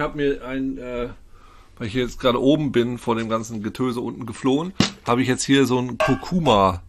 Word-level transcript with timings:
Ich 0.00 0.02
habe 0.02 0.16
mir 0.16 0.42
ein, 0.46 0.78
äh, 0.78 1.10
weil 1.76 1.86
ich 1.86 1.92
jetzt 1.92 2.18
gerade 2.18 2.40
oben 2.40 2.72
bin, 2.72 2.96
vor 2.96 3.16
dem 3.16 3.28
ganzen 3.28 3.62
Getöse 3.62 4.00
unten 4.00 4.24
geflohen, 4.24 4.72
habe 5.06 5.20
ich 5.20 5.28
jetzt 5.28 5.44
hier 5.44 5.66
so 5.66 5.78
ein 5.78 5.98
Kurkuma, 5.98 6.80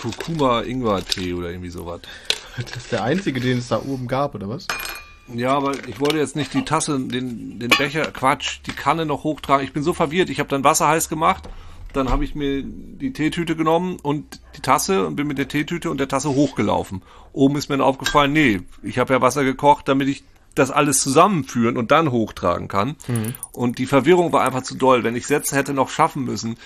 Kurkuma-Ingwer-Tee 0.00 1.34
oder 1.34 1.50
irgendwie 1.50 1.68
sowas. 1.68 2.00
Das 2.56 2.76
ist 2.76 2.92
der 2.92 3.02
einzige, 3.04 3.38
den 3.38 3.58
es 3.58 3.68
da 3.68 3.82
oben 3.82 4.08
gab, 4.08 4.34
oder 4.34 4.48
was? 4.48 4.66
Ja, 5.34 5.54
aber 5.54 5.72
ich 5.86 6.00
wollte 6.00 6.16
jetzt 6.16 6.34
nicht 6.34 6.54
die 6.54 6.64
Tasse, 6.64 6.98
den, 6.98 7.58
den 7.58 7.68
Becher, 7.68 8.10
Quatsch, 8.10 8.60
die 8.64 8.72
Kanne 8.72 9.04
noch 9.04 9.24
hochtragen. 9.24 9.66
Ich 9.66 9.74
bin 9.74 9.82
so 9.82 9.92
verwirrt. 9.92 10.30
Ich 10.30 10.38
habe 10.38 10.48
dann 10.48 10.64
Wasser 10.64 10.88
heiß 10.88 11.10
gemacht, 11.10 11.50
dann 11.92 12.08
habe 12.08 12.24
ich 12.24 12.34
mir 12.34 12.62
die 12.62 13.12
Teetüte 13.12 13.56
genommen 13.56 13.98
und 14.02 14.40
die 14.56 14.62
Tasse 14.62 15.06
und 15.06 15.16
bin 15.16 15.26
mit 15.26 15.36
der 15.36 15.48
Teetüte 15.48 15.90
und 15.90 15.98
der 15.98 16.08
Tasse 16.08 16.30
hochgelaufen. 16.30 17.02
Oben 17.34 17.56
ist 17.56 17.68
mir 17.68 17.76
dann 17.76 17.86
aufgefallen, 17.86 18.32
nee, 18.32 18.62
ich 18.82 18.98
habe 18.98 19.12
ja 19.12 19.20
Wasser 19.20 19.44
gekocht, 19.44 19.86
damit 19.86 20.08
ich 20.08 20.24
das 20.54 20.70
alles 20.70 21.00
zusammenführen 21.00 21.76
und 21.76 21.90
dann 21.90 22.10
hochtragen 22.10 22.68
kann. 22.68 22.96
Mhm. 23.08 23.34
Und 23.52 23.78
die 23.78 23.86
Verwirrung 23.86 24.32
war 24.32 24.44
einfach 24.44 24.62
zu 24.62 24.76
doll. 24.76 25.04
Wenn 25.04 25.16
ich 25.16 25.26
Sätze 25.26 25.56
hätte 25.56 25.74
noch 25.74 25.88
schaffen 25.88 26.24
müssen, 26.24 26.56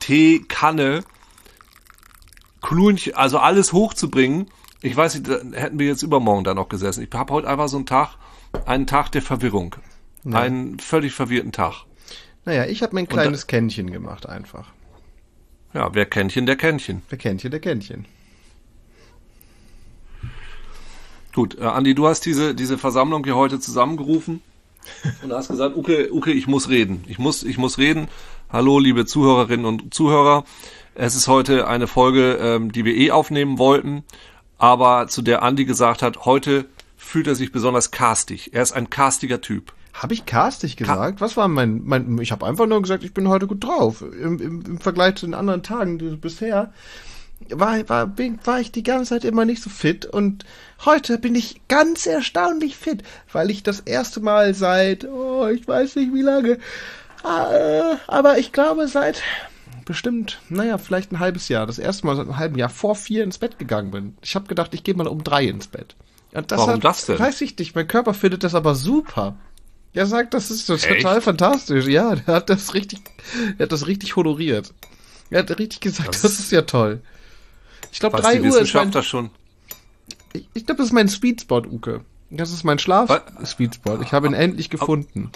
Tee, 0.00 0.44
Kanne, 0.48 1.04
Klunch, 2.60 3.16
also 3.16 3.38
alles 3.38 3.72
hochzubringen, 3.72 4.46
ich 4.82 4.96
weiß 4.96 5.18
nicht, 5.18 5.28
hätten 5.54 5.78
wir 5.78 5.86
jetzt 5.86 6.02
übermorgen 6.02 6.44
da 6.44 6.52
noch 6.52 6.68
gesessen. 6.68 7.02
Ich 7.02 7.14
habe 7.14 7.32
heute 7.32 7.48
einfach 7.48 7.68
so 7.68 7.78
einen 7.78 7.86
Tag, 7.86 8.16
einen 8.66 8.86
Tag 8.86 9.10
der 9.12 9.22
Verwirrung. 9.22 9.76
Ja. 10.24 10.40
Einen 10.40 10.78
völlig 10.78 11.12
verwirrten 11.12 11.52
Tag. 11.52 11.84
Naja, 12.44 12.66
ich 12.66 12.82
habe 12.82 12.94
mir 12.94 13.00
ein 13.00 13.08
kleines 13.08 13.42
da, 13.42 13.46
Kännchen 13.46 13.90
gemacht 13.90 14.26
einfach. 14.28 14.72
Ja, 15.72 15.94
wer 15.94 16.06
Kännchen, 16.06 16.46
der 16.46 16.56
Kännchen. 16.56 17.02
Wer 17.08 17.18
Kännchen, 17.18 17.50
der 17.50 17.60
Kännchen. 17.60 18.06
Gut, 21.34 21.58
äh, 21.58 21.64
Andi, 21.64 21.94
du 21.94 22.06
hast 22.06 22.24
diese, 22.26 22.54
diese 22.54 22.78
Versammlung 22.78 23.24
hier 23.24 23.36
heute 23.36 23.60
zusammengerufen 23.60 24.40
und 25.22 25.32
hast 25.32 25.48
gesagt, 25.48 25.76
okay, 25.76 26.08
okay, 26.10 26.32
ich 26.32 26.46
muss 26.46 26.68
reden. 26.68 27.04
Ich 27.08 27.18
muss, 27.18 27.42
ich 27.42 27.58
muss 27.58 27.78
reden. 27.78 28.08
Hallo, 28.50 28.78
liebe 28.78 29.04
Zuhörerinnen 29.04 29.66
und 29.66 29.92
Zuhörer. 29.92 30.44
Es 30.94 31.16
ist 31.16 31.26
heute 31.26 31.66
eine 31.66 31.88
Folge, 31.88 32.38
ähm, 32.40 32.70
die 32.70 32.84
wir 32.84 32.94
eh 32.94 33.10
aufnehmen 33.10 33.58
wollten 33.58 34.04
aber 34.58 35.08
zu 35.08 35.22
der 35.22 35.42
Andy 35.42 35.64
gesagt 35.64 36.02
hat, 36.02 36.24
heute 36.24 36.66
fühlt 36.96 37.26
er 37.26 37.34
sich 37.34 37.52
besonders 37.52 37.90
castig. 37.90 38.54
Er 38.54 38.62
ist 38.62 38.72
ein 38.72 38.88
castiger 38.90 39.40
Typ. 39.40 39.72
Habe 39.92 40.14
ich 40.14 40.26
castig 40.26 40.76
gesagt? 40.76 41.18
Ka 41.18 41.24
Was 41.24 41.36
war 41.36 41.48
mein, 41.48 41.82
mein 41.84 42.18
ich 42.18 42.32
habe 42.32 42.46
einfach 42.46 42.66
nur 42.66 42.82
gesagt, 42.82 43.04
ich 43.04 43.14
bin 43.14 43.28
heute 43.28 43.46
gut 43.46 43.62
drauf. 43.62 44.02
Im, 44.02 44.40
im, 44.40 44.62
im 44.66 44.78
Vergleich 44.80 45.16
zu 45.16 45.26
den 45.26 45.34
anderen 45.34 45.62
Tagen 45.62 45.98
bisher 46.18 46.72
war, 47.50 47.88
war, 47.88 48.06
bin, 48.06 48.38
war 48.44 48.60
ich 48.60 48.72
die 48.72 48.82
ganze 48.82 49.10
Zeit 49.10 49.24
immer 49.24 49.44
nicht 49.44 49.62
so 49.62 49.70
fit 49.70 50.06
und 50.06 50.44
heute 50.84 51.18
bin 51.18 51.34
ich 51.34 51.60
ganz 51.68 52.06
erstaunlich 52.06 52.76
fit, 52.76 53.02
weil 53.32 53.50
ich 53.50 53.62
das 53.62 53.80
erste 53.80 54.20
Mal 54.20 54.54
seit, 54.54 55.04
oh, 55.04 55.46
ich 55.48 55.66
weiß 55.66 55.96
nicht 55.96 56.14
wie 56.14 56.22
lange, 56.22 56.58
äh, 57.24 57.96
aber 58.06 58.38
ich 58.38 58.52
glaube 58.52 58.88
seit 58.88 59.22
bestimmt, 59.84 60.40
naja, 60.48 60.78
vielleicht 60.78 61.12
ein 61.12 61.20
halbes 61.20 61.48
Jahr, 61.48 61.66
das 61.66 61.78
erste 61.78 62.06
Mal 62.06 62.16
seit 62.16 62.26
einem 62.26 62.38
halben 62.38 62.58
Jahr 62.58 62.70
vor 62.70 62.94
vier 62.94 63.22
ins 63.22 63.38
Bett 63.38 63.58
gegangen 63.58 63.90
bin. 63.90 64.16
Ich 64.22 64.34
habe 64.34 64.46
gedacht, 64.46 64.74
ich 64.74 64.82
gehe 64.82 64.94
mal 64.94 65.06
um 65.06 65.22
drei 65.22 65.44
ins 65.46 65.66
Bett. 65.66 65.94
Das 66.32 66.58
Warum 66.58 66.74
hat, 66.74 66.84
das 66.84 67.06
denn? 67.06 67.18
Weiß 67.18 67.40
ich 67.42 67.56
nicht, 67.58 67.74
mein 67.74 67.86
Körper 67.86 68.12
findet 68.12 68.42
das 68.42 68.54
aber 68.54 68.74
super. 68.74 69.36
Er 69.92 70.06
sagt, 70.06 70.34
das 70.34 70.50
ist 70.50 70.66
total 70.66 71.20
fantastisch. 71.20 71.86
Ja, 71.86 72.16
der 72.16 72.34
hat 72.34 72.50
das 72.50 72.74
richtig, 72.74 73.00
er 73.58 73.64
hat 73.64 73.72
das 73.72 73.86
richtig 73.86 74.16
honoriert. 74.16 74.74
Er 75.30 75.40
hat 75.40 75.58
richtig 75.58 75.80
gesagt, 75.80 76.08
das, 76.08 76.22
das 76.22 76.40
ist 76.40 76.50
ja 76.50 76.62
toll. 76.62 77.00
Ich 77.92 78.00
glaube, 78.00 78.20
drei 78.20 78.40
Uhr 78.40 78.60
ist 78.60 78.74
mein, 78.74 78.90
das 78.90 79.06
schon. 79.06 79.30
Ich, 80.32 80.48
ich 80.54 80.66
glaube, 80.66 80.78
das 80.78 80.88
ist 80.88 80.92
mein 80.92 81.08
Sweetspot, 81.08 81.66
Uke. 81.66 82.04
Das 82.30 82.50
ist 82.50 82.64
mein 82.64 82.78
Schlaf-Sweetspot. 82.78 84.02
Ich 84.02 84.12
habe 84.12 84.26
ihn 84.26 84.34
endlich 84.34 84.70
gefunden 84.70 85.30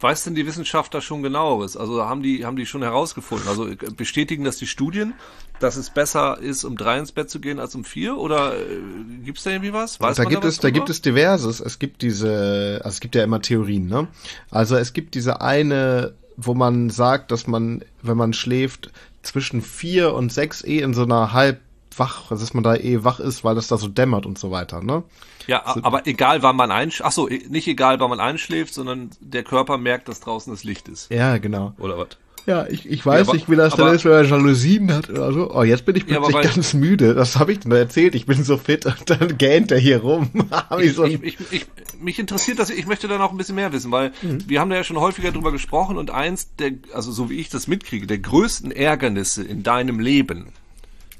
weiß 0.00 0.24
denn 0.24 0.34
die 0.34 0.46
Wissenschaft 0.46 0.94
da 0.94 1.00
schon 1.00 1.22
genaueres? 1.22 1.76
Also 1.76 2.04
haben 2.04 2.22
die, 2.22 2.44
haben 2.44 2.56
die 2.56 2.66
schon 2.66 2.82
herausgefunden? 2.82 3.48
Also 3.48 3.68
äh, 3.68 3.76
bestätigen 3.96 4.44
das 4.44 4.56
die 4.56 4.66
Studien, 4.66 5.14
dass 5.60 5.76
es 5.76 5.90
besser 5.90 6.38
ist, 6.40 6.64
um 6.64 6.76
drei 6.76 6.98
ins 6.98 7.12
Bett 7.12 7.30
zu 7.30 7.40
gehen 7.40 7.58
als 7.58 7.74
um 7.74 7.84
vier? 7.84 8.16
Oder 8.16 8.56
äh, 8.56 8.78
gibt 9.24 9.38
es 9.38 9.44
da 9.44 9.50
irgendwie 9.50 9.72
was? 9.72 10.00
Weiß 10.00 10.16
da 10.16 10.24
gibt 10.24 10.44
da 10.44 10.48
es, 10.48 10.58
da 10.58 10.70
gibt 10.70 10.90
es 10.90 11.02
diverses. 11.02 11.60
Es 11.60 11.78
gibt 11.78 12.02
diese, 12.02 12.80
also 12.82 12.94
es 12.94 13.00
gibt 13.00 13.14
ja 13.14 13.24
immer 13.24 13.40
Theorien, 13.40 13.86
ne? 13.86 14.08
Also 14.50 14.76
es 14.76 14.92
gibt 14.92 15.14
diese 15.14 15.40
eine, 15.40 16.14
wo 16.36 16.54
man 16.54 16.90
sagt, 16.90 17.30
dass 17.30 17.46
man, 17.46 17.84
wenn 18.02 18.16
man 18.16 18.32
schläft, 18.32 18.90
zwischen 19.22 19.62
vier 19.62 20.14
und 20.14 20.32
sechs 20.32 20.64
eh 20.64 20.80
in 20.80 20.94
so 20.94 21.02
einer 21.02 21.32
halb 21.32 21.60
wach, 21.96 22.28
dass 22.28 22.54
man 22.54 22.62
da 22.62 22.76
eh 22.76 23.04
wach 23.04 23.20
ist, 23.20 23.44
weil 23.44 23.54
das 23.54 23.68
da 23.68 23.76
so 23.76 23.88
dämmert 23.88 24.26
und 24.26 24.38
so 24.38 24.50
weiter, 24.50 24.82
ne? 24.82 25.02
Ja, 25.46 25.64
aber 25.82 26.06
egal, 26.06 26.42
wann 26.42 26.56
man 26.56 26.70
einschläft, 26.70 27.06
ach 27.06 27.12
so, 27.12 27.26
nicht 27.26 27.66
egal, 27.66 27.98
wann 28.00 28.10
man 28.10 28.20
einschläft, 28.20 28.74
sondern 28.74 29.10
der 29.20 29.42
Körper 29.42 29.78
merkt, 29.78 30.08
dass 30.08 30.20
draußen 30.20 30.52
das 30.52 30.64
Licht 30.64 30.88
ist. 30.88 31.10
Ja, 31.10 31.38
genau. 31.38 31.72
Oder 31.78 31.98
was? 31.98 32.08
Ja, 32.46 32.66
ich, 32.66 32.88
ich 32.88 33.04
weiß 33.04 33.28
ja, 33.28 33.32
nicht, 33.34 33.50
wie 33.50 33.56
das 33.56 33.76
dann 33.76 33.94
ist, 33.94 34.04
wenn 34.04 34.12
man 34.12 34.28
Jalousien 34.28 34.92
hat 34.92 35.10
oder 35.10 35.32
so. 35.32 35.54
Oh, 35.54 35.62
jetzt 35.62 35.84
bin 35.84 35.96
ich 35.96 36.06
plötzlich 36.06 36.34
ja, 36.34 36.42
ganz 36.42 36.74
müde. 36.74 37.14
Das 37.14 37.36
habe 37.36 37.52
ich 37.52 37.64
nur 37.64 37.78
erzählt. 37.78 38.14
Ich 38.14 38.26
bin 38.26 38.42
so 38.44 38.56
fit 38.56 38.86
und 38.86 39.08
dann 39.08 39.38
gähnt 39.38 39.70
er 39.70 39.78
hier 39.78 39.98
rum. 39.98 40.30
ich, 40.80 40.94
so 40.94 41.04
ich, 41.04 41.22
ich, 41.22 41.36
ich, 41.50 41.66
mich 42.00 42.18
interessiert 42.18 42.58
das, 42.58 42.70
ich 42.70 42.86
möchte 42.86 43.08
da 43.08 43.18
noch 43.18 43.30
ein 43.30 43.36
bisschen 43.36 43.54
mehr 43.56 43.72
wissen, 43.72 43.92
weil 43.92 44.12
mhm. 44.22 44.48
wir 44.48 44.60
haben 44.60 44.70
da 44.70 44.76
ja 44.76 44.84
schon 44.84 44.98
häufiger 44.98 45.32
drüber 45.32 45.52
gesprochen 45.52 45.98
und 45.98 46.10
eins 46.10 46.54
der, 46.56 46.72
also 46.94 47.12
so 47.12 47.30
wie 47.30 47.38
ich 47.38 47.50
das 47.50 47.66
mitkriege, 47.66 48.06
der 48.06 48.18
größten 48.18 48.72
Ärgernisse 48.72 49.44
in 49.44 49.62
deinem 49.62 50.00
Leben, 50.00 50.46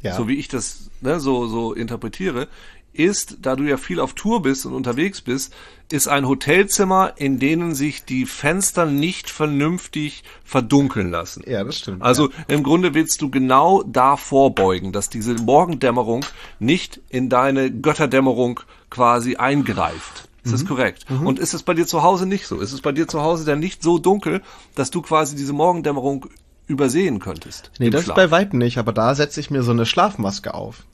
ja. 0.03 0.17
so 0.17 0.27
wie 0.27 0.37
ich 0.37 0.49
das 0.49 0.91
ne, 1.01 1.21
so, 1.21 1.47
so 1.47 1.75
interpretiere, 1.75 2.49
ist, 2.93 3.39
da 3.43 3.57
du 3.57 3.65
ja 3.65 3.77
viel 3.77 4.01
auf 4.01 4.15
Tour 4.15 4.43
bist 4.43 4.67
und 4.67 4.73
unterwegs 4.73 5.21
bist, 5.21 5.55
ist 5.93 6.09
ein 6.09 6.27
Hotelzimmer, 6.27 7.15
in 7.17 7.39
denen 7.39 7.75
sich 7.75 8.05
die 8.05 8.27
Fenster 8.27 8.87
nicht 8.87 9.31
vernünftig 9.31 10.23
verdunkeln 10.45 11.11
lassen. 11.11 11.43
Ja, 11.47 11.65
das 11.65 11.79
stimmt. 11.79 12.03
Also 12.03 12.31
ja. 12.31 12.37
im 12.49 12.63
Grunde 12.63 12.95
willst 12.95 13.21
du 13.23 13.31
genau 13.31 13.83
da 13.83 14.17
vorbeugen, 14.17 14.93
dass 14.93 15.09
diese 15.09 15.35
Morgendämmerung 15.35 16.25
nicht 16.59 17.01
in 17.09 17.29
deine 17.29 17.71
Götterdämmerung 17.71 18.61
quasi 18.89 19.37
eingreift. 19.37 20.29
Ist 20.43 20.49
mhm. 20.49 20.53
das 20.53 20.67
korrekt? 20.67 21.11
Mhm. 21.11 21.27
Und 21.27 21.39
ist 21.39 21.55
es 21.55 21.63
bei 21.63 21.75
dir 21.75 21.87
zu 21.87 22.03
Hause 22.03 22.27
nicht 22.27 22.47
so? 22.47 22.61
Ist 22.61 22.73
es 22.73 22.81
bei 22.81 22.93
dir 22.93 23.07
zu 23.07 23.23
Hause 23.23 23.45
dann 23.45 23.59
nicht 23.59 23.83
so 23.83 23.99
dunkel, 23.99 24.43
dass 24.75 24.91
du 24.91 25.03
quasi 25.03 25.37
diese 25.37 25.53
Morgendämmerung 25.53 26.27
übersehen 26.67 27.19
könntest? 27.19 27.71
Nee, 27.79 27.91
das 27.91 28.05
Schlaf? 28.05 28.17
ist 28.17 28.23
bei 28.23 28.31
Weitem 28.31 28.59
nicht, 28.59 28.79
aber 28.79 28.93
da 28.93 29.15
setze 29.15 29.41
ich 29.41 29.51
mir 29.51 29.63
so 29.63 29.73
eine 29.73 29.87
Schlafmaske 29.87 30.55
auf. 30.55 30.85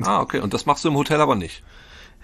Ah, 0.00 0.20
okay. 0.20 0.40
Und 0.40 0.54
das 0.54 0.66
machst 0.66 0.84
du 0.84 0.88
im 0.88 0.94
Hotel 0.94 1.20
aber 1.20 1.34
nicht? 1.34 1.62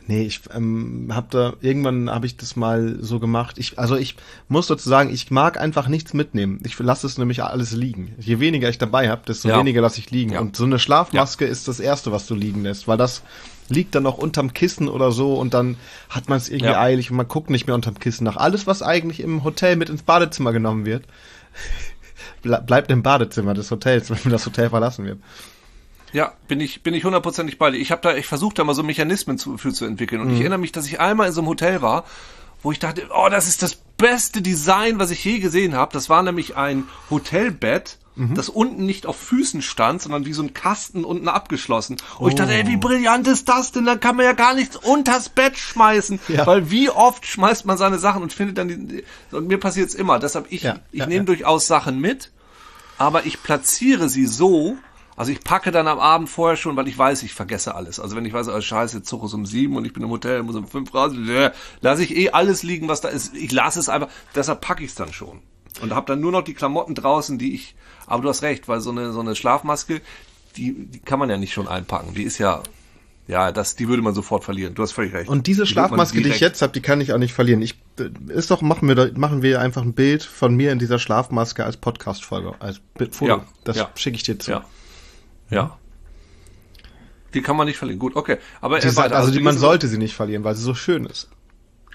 Nee, 0.08 0.22
ich 0.22 0.40
ähm, 0.54 1.10
habe 1.12 1.26
da 1.30 1.52
irgendwann 1.60 2.08
habe 2.08 2.24
ich 2.24 2.38
das 2.38 2.56
mal 2.56 2.96
so 2.98 3.20
gemacht. 3.20 3.58
Ich 3.58 3.78
also 3.78 3.94
ich 3.94 4.16
muss 4.48 4.66
dazu 4.66 4.88
sagen, 4.88 5.12
ich 5.12 5.30
mag 5.30 5.60
einfach 5.60 5.86
nichts 5.86 6.14
mitnehmen. 6.14 6.60
Ich 6.64 6.78
lasse 6.78 7.06
es 7.06 7.18
nämlich 7.18 7.42
alles 7.42 7.72
liegen. 7.72 8.14
Je 8.18 8.40
weniger 8.40 8.70
ich 8.70 8.78
dabei 8.78 9.10
habe, 9.10 9.20
desto 9.28 9.50
ja. 9.50 9.58
weniger 9.58 9.82
lasse 9.82 10.00
ich 10.00 10.10
liegen. 10.10 10.32
Ja. 10.32 10.40
Und 10.40 10.56
so 10.56 10.64
eine 10.64 10.78
Schlafmaske 10.78 11.44
ja. 11.44 11.50
ist 11.50 11.68
das 11.68 11.78
erste, 11.78 12.10
was 12.10 12.26
du 12.26 12.34
liegen 12.34 12.62
lässt, 12.62 12.88
weil 12.88 12.96
das 12.96 13.22
liegt 13.68 13.94
dann 13.94 14.02
noch 14.02 14.16
unterm 14.16 14.54
Kissen 14.54 14.88
oder 14.88 15.12
so 15.12 15.34
und 15.34 15.52
dann 15.52 15.76
hat 16.08 16.30
man 16.30 16.38
es 16.38 16.48
irgendwie 16.48 16.74
eilig 16.74 17.10
und 17.10 17.18
man 17.18 17.28
guckt 17.28 17.50
nicht 17.50 17.66
mehr 17.66 17.74
unterm 17.74 17.98
Kissen 17.98 18.24
nach. 18.24 18.38
Alles, 18.38 18.66
was 18.66 18.82
eigentlich 18.82 19.20
im 19.20 19.44
Hotel 19.44 19.76
mit 19.76 19.90
ins 19.90 20.04
Badezimmer 20.04 20.52
genommen 20.52 20.86
wird, 20.86 21.04
bleibt 22.42 22.90
im 22.90 23.02
Badezimmer 23.02 23.52
des 23.52 23.70
Hotels, 23.70 24.08
wenn 24.24 24.32
das 24.32 24.46
Hotel 24.46 24.70
verlassen 24.70 25.04
wird. 25.04 25.18
Ja, 26.12 26.32
bin 26.46 26.60
ich, 26.60 26.82
bin 26.82 26.94
ich 26.94 27.04
hundertprozentig 27.04 27.58
bei 27.58 27.70
dir. 27.70 27.78
Ich 27.78 27.90
habe 27.90 28.02
da, 28.02 28.14
ich 28.14 28.26
versuche 28.26 28.54
da 28.54 28.64
mal 28.64 28.74
so 28.74 28.82
Mechanismen 28.82 29.38
zu, 29.38 29.58
für 29.58 29.72
zu 29.72 29.84
entwickeln. 29.84 30.20
Und 30.20 30.28
mhm. 30.28 30.34
ich 30.34 30.40
erinnere 30.40 30.58
mich, 30.58 30.72
dass 30.72 30.86
ich 30.86 31.00
einmal 31.00 31.28
in 31.28 31.32
so 31.32 31.40
einem 31.40 31.48
Hotel 31.48 31.82
war, 31.82 32.04
wo 32.62 32.72
ich 32.72 32.78
dachte, 32.78 33.08
oh, 33.14 33.28
das 33.30 33.46
ist 33.48 33.62
das 33.62 33.74
beste 33.74 34.42
Design, 34.42 34.98
was 34.98 35.10
ich 35.10 35.24
je 35.24 35.38
gesehen 35.38 35.74
habe. 35.74 35.92
Das 35.92 36.08
war 36.08 36.22
nämlich 36.22 36.56
ein 36.56 36.84
Hotelbett, 37.10 37.98
mhm. 38.16 38.34
das 38.34 38.48
unten 38.48 38.84
nicht 38.84 39.06
auf 39.06 39.16
Füßen 39.16 39.62
stand, 39.62 40.02
sondern 40.02 40.26
wie 40.26 40.32
so 40.32 40.42
ein 40.42 40.54
Kasten 40.54 41.04
unten 41.04 41.28
abgeschlossen. 41.28 41.96
Und 42.18 42.26
oh. 42.26 42.28
ich 42.28 42.34
dachte, 42.34 42.52
ey, 42.52 42.66
wie 42.66 42.76
oh. 42.76 42.80
brillant 42.80 43.26
ist 43.28 43.48
das 43.48 43.72
denn? 43.72 43.84
Da 43.84 43.96
kann 43.96 44.16
man 44.16 44.24
ja 44.24 44.32
gar 44.32 44.54
nichts 44.54 44.76
unters 44.76 45.28
Bett 45.28 45.56
schmeißen. 45.56 46.20
Ja. 46.28 46.46
Weil 46.46 46.70
wie 46.70 46.90
oft 46.90 47.26
schmeißt 47.26 47.64
man 47.66 47.76
seine 47.76 47.98
Sachen 47.98 48.22
und 48.22 48.32
findet 48.32 48.58
dann 48.58 48.68
die, 48.68 49.04
und 49.30 49.48
mir 49.48 49.58
passiert's 49.58 49.94
immer. 49.94 50.18
Deshalb 50.18 50.46
ich, 50.50 50.62
ja, 50.62 50.78
ich 50.90 51.00
ja, 51.00 51.06
nehme 51.06 51.26
durchaus 51.26 51.66
Sachen 51.66 52.00
mit, 52.00 52.30
aber 52.98 53.26
ich 53.26 53.42
platziere 53.42 54.08
sie 54.08 54.26
so, 54.26 54.76
also 55.18 55.32
ich 55.32 55.40
packe 55.40 55.72
dann 55.72 55.88
am 55.88 55.98
Abend 55.98 56.28
vorher 56.28 56.56
schon, 56.56 56.76
weil 56.76 56.86
ich 56.86 56.96
weiß, 56.96 57.24
ich 57.24 57.34
vergesse 57.34 57.74
alles. 57.74 57.98
Also 57.98 58.14
wenn 58.14 58.24
ich 58.24 58.32
weiß, 58.32 58.46
oh 58.50 58.60
scheiße, 58.60 59.02
Zug 59.02 59.24
ist 59.24 59.34
um 59.34 59.46
sieben 59.46 59.76
und 59.76 59.84
ich 59.84 59.92
bin 59.92 60.04
im 60.04 60.10
Hotel, 60.10 60.44
muss 60.44 60.54
um 60.54 60.68
fünf 60.68 60.94
raus, 60.94 61.12
lasse 61.80 62.04
ich 62.04 62.16
eh 62.16 62.30
alles 62.30 62.62
liegen, 62.62 62.86
was 62.86 63.00
da 63.00 63.08
ist. 63.08 63.34
Ich 63.34 63.50
lasse 63.50 63.80
es 63.80 63.88
einfach, 63.88 64.06
deshalb 64.36 64.60
packe 64.60 64.84
ich 64.84 64.90
es 64.90 64.94
dann 64.94 65.12
schon. 65.12 65.40
Und 65.82 65.92
habe 65.92 66.06
dann 66.06 66.20
nur 66.20 66.30
noch 66.30 66.42
die 66.42 66.54
Klamotten 66.54 66.94
draußen, 66.94 67.36
die 67.36 67.52
ich, 67.52 67.74
aber 68.06 68.22
du 68.22 68.28
hast 68.28 68.42
recht, 68.42 68.68
weil 68.68 68.80
so 68.80 68.90
eine, 68.90 69.10
so 69.10 69.18
eine 69.18 69.34
Schlafmaske, 69.34 70.02
die, 70.56 70.86
die 70.86 71.00
kann 71.00 71.18
man 71.18 71.28
ja 71.28 71.36
nicht 71.36 71.52
schon 71.52 71.66
einpacken. 71.66 72.14
Die 72.14 72.22
ist 72.22 72.38
ja, 72.38 72.62
ja, 73.26 73.50
das, 73.50 73.74
die 73.74 73.88
würde 73.88 74.02
man 74.02 74.14
sofort 74.14 74.44
verlieren. 74.44 74.76
Du 74.76 74.84
hast 74.84 74.92
völlig 74.92 75.14
recht. 75.14 75.28
Und 75.28 75.48
diese 75.48 75.66
Schlafmaske, 75.66 76.22
die 76.22 76.28
ich 76.28 76.38
jetzt 76.38 76.62
habe, 76.62 76.72
die 76.72 76.80
kann 76.80 77.00
ich 77.00 77.12
auch 77.12 77.18
nicht 77.18 77.34
verlieren. 77.34 77.60
Ich 77.60 77.74
ist 78.28 78.52
doch 78.52 78.62
machen 78.62 78.86
wir 78.86 79.12
machen 79.16 79.42
wir 79.42 79.60
einfach 79.60 79.82
ein 79.82 79.94
Bild 79.94 80.22
von 80.22 80.54
mir 80.54 80.70
in 80.70 80.78
dieser 80.78 81.00
Schlafmaske 81.00 81.64
als 81.64 81.76
Podcast 81.76 82.24
Folge 82.24 82.54
als 82.60 82.80
Foto. 83.10 83.26
Ja, 83.26 83.44
das 83.64 83.78
ja. 83.78 83.90
schicke 83.96 84.16
ich 84.16 84.22
dir 84.22 84.38
zu. 84.38 84.52
Ja. 84.52 84.64
Ja. 85.50 85.78
Die 87.34 87.42
kann 87.42 87.56
man 87.56 87.66
nicht 87.66 87.76
verlieren. 87.76 87.98
Gut, 87.98 88.16
okay. 88.16 88.38
Aber 88.60 88.78
die, 88.78 88.86
also, 88.86 89.00
also 89.00 89.30
die, 89.30 89.40
man 89.40 89.58
sollte 89.58 89.88
sie 89.88 89.98
nicht 89.98 90.14
verlieren, 90.14 90.44
weil 90.44 90.54
sie 90.54 90.62
so 90.62 90.74
schön 90.74 91.04
ist. 91.04 91.28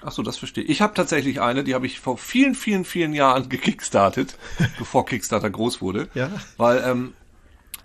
Ach 0.02 0.12
so, 0.12 0.22
das 0.22 0.36
verstehe 0.36 0.64
ich. 0.64 0.70
Ich 0.70 0.80
habe 0.80 0.94
tatsächlich 0.94 1.40
eine, 1.40 1.64
die 1.64 1.74
habe 1.74 1.86
ich 1.86 1.98
vor 1.98 2.18
vielen, 2.18 2.54
vielen, 2.54 2.84
vielen 2.84 3.14
Jahren 3.14 3.48
gekickstartet, 3.48 4.36
bevor 4.78 5.06
Kickstarter 5.06 5.50
groß 5.50 5.80
wurde. 5.80 6.08
Ja. 6.14 6.30
Weil 6.56 6.84
ähm, 6.86 7.14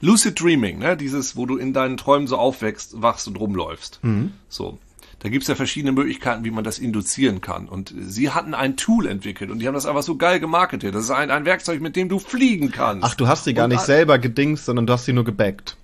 Lucid 0.01 0.39
Dreaming, 0.39 0.79
ne, 0.79 0.95
dieses, 0.97 1.35
wo 1.35 1.45
du 1.45 1.57
in 1.57 1.73
deinen 1.73 1.97
Träumen 1.97 2.27
so 2.27 2.37
aufwächst, 2.37 3.01
wachst 3.01 3.27
und 3.27 3.37
rumläufst. 3.37 3.99
Mhm. 4.03 4.33
So. 4.47 4.77
Da 5.19 5.27
gibt's 5.27 5.47
ja 5.47 5.55
verschiedene 5.55 5.91
Möglichkeiten, 5.91 6.45
wie 6.45 6.51
man 6.51 6.63
das 6.63 6.79
induzieren 6.79 7.41
kann. 7.41 7.67
Und 7.67 7.93
sie 7.99 8.29
hatten 8.31 8.53
ein 8.53 8.77
Tool 8.77 9.05
entwickelt 9.05 9.51
und 9.51 9.59
die 9.59 9.67
haben 9.67 9.73
das 9.75 9.85
einfach 9.85 10.03
so 10.03 10.15
geil 10.15 10.39
gemarketet. 10.39 10.95
Das 10.95 11.03
ist 11.03 11.11
ein, 11.11 11.29
ein 11.29 11.45
Werkzeug, 11.45 11.81
mit 11.81 11.97
dem 11.97 12.07
du 12.07 12.19
fliegen 12.19 12.71
kannst. 12.71 13.03
Ach, 13.05 13.15
du 13.15 13.27
hast 13.27 13.43
sie 13.43 13.53
gar 13.53 13.65
Und 13.65 13.71
nicht 13.71 13.81
selber 13.81 14.17
gedingst, 14.17 14.65
sondern 14.65 14.87
du 14.87 14.93
hast 14.93 15.05
sie 15.05 15.13
nur 15.13 15.25
gebackt. 15.25 15.75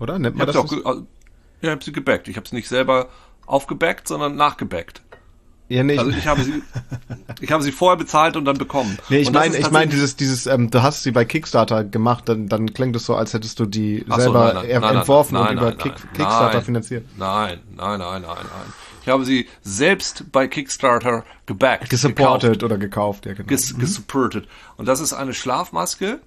Oder? 0.00 0.18
Nennt 0.18 0.34
Ich 0.34 0.38
man 0.38 0.48
habe 0.48 0.70
das? 0.70 0.84
auch 0.84 1.02
ja, 1.60 1.70
ich 1.70 1.76
hab 1.76 1.84
sie 1.84 1.92
gebackt. 1.92 2.28
Ich 2.28 2.36
habe 2.36 2.48
sie 2.48 2.56
nicht 2.56 2.68
selber 2.68 3.08
aufgebackt, 3.46 4.08
sondern 4.08 4.36
nachgebackt. 4.36 5.02
Ja, 5.74 5.82
nee, 5.82 5.98
Also 5.98 6.10
ich 6.10 6.26
habe 6.26 6.42
sie, 6.42 6.62
ich 7.40 7.50
habe 7.50 7.62
sie 7.62 7.72
vorher 7.72 7.96
bezahlt 7.96 8.36
und 8.36 8.44
dann 8.44 8.58
bekommen. 8.58 8.98
nee, 9.08 9.18
ich 9.18 9.32
meine, 9.32 9.56
ich 9.56 9.70
meine 9.70 9.90
dieses, 9.90 10.16
dieses, 10.16 10.46
ähm, 10.46 10.70
du 10.70 10.82
hast 10.82 11.02
sie 11.02 11.10
bei 11.10 11.24
Kickstarter 11.24 11.84
gemacht, 11.84 12.28
dann, 12.28 12.48
dann 12.48 12.72
klingt 12.72 12.96
es 12.96 13.06
so, 13.06 13.14
als 13.14 13.34
hättest 13.34 13.60
du 13.60 13.66
die 13.66 14.04
Ach 14.08 14.16
so, 14.16 14.22
selber 14.22 14.44
nein, 14.44 14.54
nein, 14.54 14.68
nein, 14.68 14.80
nein, 14.80 14.96
entworfen 14.96 15.36
und 15.36 15.50
über 15.52 15.72
Kick, 15.72 15.94
Kickstarter 16.14 16.62
finanziert. 16.62 17.06
Nein, 17.16 17.60
nein, 17.76 17.98
nein, 17.98 18.22
nein, 18.22 18.22
nein. 18.22 18.72
Ich 19.02 19.08
habe 19.08 19.24
sie 19.26 19.48
selbst 19.62 20.32
bei 20.32 20.46
Kickstarter 20.48 21.24
gebackt. 21.44 21.90
gekauft. 21.90 21.90
Gesupportet 21.90 22.62
oder 22.62 22.78
gekauft, 22.78 23.26
ja 23.26 23.34
genau. 23.34 23.46
ges 23.46 23.76
gesupportet. 23.76 24.48
Und 24.78 24.86
das 24.86 25.00
ist 25.00 25.12
eine 25.12 25.34
Schlafmaske, 25.34 26.20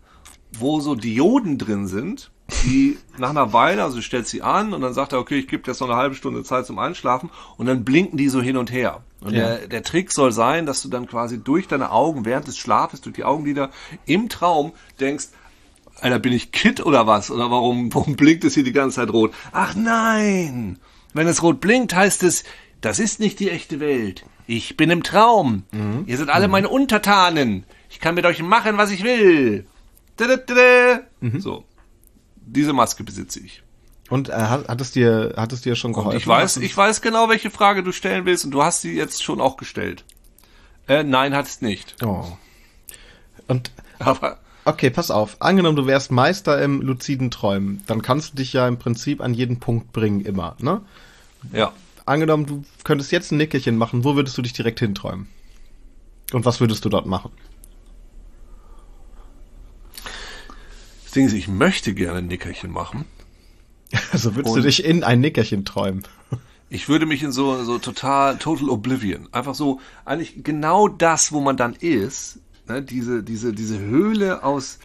wo 0.51 0.79
so 0.79 0.93
Dioden 0.93 1.57
drin 1.57 1.87
sind, 1.87 2.29
die 2.63 2.97
nach 3.17 3.29
einer 3.31 3.51
Weile, 3.53 3.83
also 3.83 3.97
du 3.97 4.01
stellst 4.01 4.29
sie 4.31 4.41
an 4.41 4.73
und 4.73 4.81
dann 4.81 4.93
sagt 4.93 5.11
er, 5.13 5.19
okay, 5.19 5.37
ich 5.39 5.47
gebe 5.47 5.63
dir 5.63 5.71
jetzt 5.71 5.81
noch 5.81 5.89
eine 5.89 5.97
halbe 5.97 6.15
Stunde 6.15 6.43
Zeit 6.43 6.65
zum 6.65 6.79
Einschlafen 6.79 7.29
und 7.57 7.65
dann 7.65 7.83
blinken 7.83 8.17
die 8.17 8.29
so 8.29 8.41
hin 8.41 8.55
und 8.57 8.71
her. 8.71 9.01
Und 9.21 9.33
Ja. 9.33 9.57
der, 9.57 9.67
der 9.67 9.83
Trick 9.83 10.11
soll 10.11 10.31
sein, 10.31 10.65
dass 10.65 10.81
du 10.81 10.89
dann 10.89 11.07
quasi 11.07 11.43
durch 11.43 11.67
deine 11.67 11.91
Augen 11.91 12.23
während 12.25 12.47
des 12.47 12.57
Schlafes, 12.57 13.01
durch 13.01 13.15
die 13.15 13.23
Augenlider 13.25 13.69
im 14.05 14.29
Traum 14.29 14.71
denkst, 14.99 15.27
Alter, 15.99 16.19
bin 16.19 16.31
ich 16.31 16.51
Kid 16.51 16.85
oder 16.85 17.07
was? 17.07 17.31
Oder 17.31 17.49
warum, 17.49 17.91
warum 17.93 18.15
blinkt 18.15 18.43
es 18.43 18.53
hier 18.53 18.63
die 18.63 18.71
ganze 18.71 18.97
Zeit 18.97 19.09
rot? 19.11 19.33
Ach 19.51 19.73
nein! 19.75 20.77
Wenn 21.13 21.27
es 21.27 21.41
rot 21.41 21.59
blinkt, 21.59 21.95
heißt 21.95 22.21
es, 22.21 22.43
das 22.81 22.99
ist 22.99 23.19
nicht 23.19 23.39
die 23.39 23.49
echte 23.49 23.79
Welt. 23.79 24.23
Ich 24.45 24.77
bin 24.77 24.91
im 24.91 25.01
Traum. 25.01 25.63
Ihr 26.05 26.17
seid 26.17 26.29
alle 26.29 26.47
meine 26.47 26.69
Untertanen. 26.69 27.63
Ich 27.89 27.99
kann 27.99 28.13
mit 28.15 28.25
euch 28.25 28.41
machen, 28.43 28.77
was 28.77 28.91
ich 28.91 29.03
will. 29.03 29.65
Dadadada. 30.17 31.01
So. 31.39 31.63
Diese 32.47 32.73
Maske 32.73 33.03
besitze 33.03 33.39
ich. 33.39 33.63
Und 34.09 34.29
äh, 34.29 34.33
hat, 34.33 34.79
es 34.79 34.91
dir, 34.91 35.33
hat 35.35 35.51
es 35.51 35.61
dir 35.61 35.75
schon 35.75 35.93
geholfen? 35.93 36.11
Und 36.11 36.17
ich 36.17 36.27
weiß, 36.27 36.57
ich 36.57 36.75
weiß 36.75 37.01
genau, 37.01 37.29
welche 37.29 37.49
Frage 37.49 37.83
du 37.83 37.91
stellen 37.91 38.25
willst 38.25 38.45
und 38.45 38.51
du 38.51 38.63
hast 38.63 38.81
sie 38.81 38.95
jetzt 38.95 39.21
schon 39.21 39.41
auch 39.41 39.57
gestellt. 39.57 40.05
Äh, 40.87 41.03
nein, 41.03 41.35
hat 41.35 41.47
es 41.47 41.61
nicht. 41.61 41.95
Oh. 42.03 42.25
Und 43.47 43.71
Aber 43.99 44.39
Okay, 44.67 44.89
pass 44.89 45.11
auf. 45.11 45.37
Angenommen, 45.39 45.77
du 45.77 45.87
wärst 45.87 46.11
Meister 46.11 46.61
im 46.61 46.81
luziden 46.81 47.31
Träumen, 47.31 47.83
dann 47.87 48.01
kannst 48.01 48.33
du 48.33 48.35
dich 48.35 48.51
ja 48.51 48.67
im 48.67 48.77
Prinzip 48.77 49.21
an 49.21 49.33
jeden 49.33 49.61
Punkt 49.61 49.93
bringen, 49.93 50.19
immer, 50.19 50.57
ne? 50.59 50.81
ja. 51.53 51.71
Angenommen, 52.05 52.45
du 52.45 52.65
könntest 52.83 53.13
jetzt 53.13 53.31
ein 53.31 53.37
Nickerchen 53.37 53.77
machen, 53.77 54.03
wo 54.03 54.17
würdest 54.17 54.37
du 54.37 54.41
dich 54.41 54.51
direkt 54.51 54.79
hinträumen? 54.79 55.29
Und 56.33 56.43
was 56.43 56.59
würdest 56.59 56.83
du 56.83 56.89
dort 56.89 57.05
machen? 57.05 57.31
Das 61.07 61.13
Ding 61.13 61.25
ist, 61.25 61.31
ich 61.31 61.47
möchte 61.47 61.93
gerne 61.93 62.17
ein 62.17 62.27
Nickerchen 62.27 62.69
machen. 62.69 63.05
Also 64.11 64.35
würdest 64.35 64.53
du 64.53 64.59
Und- 64.59 64.65
dich 64.65 64.83
in 64.83 65.05
ein 65.05 65.21
Nickerchen 65.21 65.63
träumen? 65.63 66.03
Ich 66.69 66.89
würde 66.89 67.05
mich 67.05 67.23
in 67.23 67.31
so, 67.31 67.63
so 67.63 67.79
total, 67.79 68.37
total 68.39 68.69
Oblivion. 68.69 69.29
Einfach 69.31 69.55
so, 69.55 69.79
eigentlich 70.03 70.43
genau 70.43 70.89
das, 70.89 71.31
wo 71.31 71.39
man 71.39 71.55
dann 71.55 71.73
ist, 71.75 72.39
ne, 72.67 72.81
diese, 72.81 73.23
diese, 73.23 73.53
diese 73.53 73.79
Höhle 73.79 74.43
aus, 74.43 74.79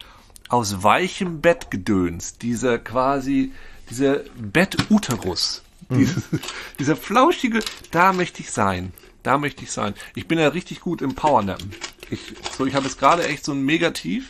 aus 0.47 0.81
weichem 0.83 1.41
Bettgedöns, 1.41 2.37
dieser 2.37 2.79
quasi, 2.79 3.51
dieser 3.89 4.21
Bettuterus, 4.39 5.61
dieses, 5.89 6.23
dieser 6.79 6.95
flauschige, 6.95 7.59
da 7.91 8.13
möchte 8.13 8.41
ich 8.41 8.51
sein. 8.51 8.93
Da 9.21 9.37
möchte 9.37 9.63
ich 9.65 9.71
sein. 9.71 9.93
Ich 10.15 10.25
bin 10.29 10.39
ja 10.39 10.47
richtig 10.47 10.79
gut 10.79 11.01
im 11.01 11.15
Powernappen. 11.15 11.71
Ich, 12.09 12.33
so, 12.57 12.65
ich 12.65 12.75
habe 12.75 12.85
jetzt 12.85 12.97
gerade 12.97 13.27
echt 13.27 13.43
so 13.43 13.51
ein 13.51 13.61
Megativ, 13.65 14.29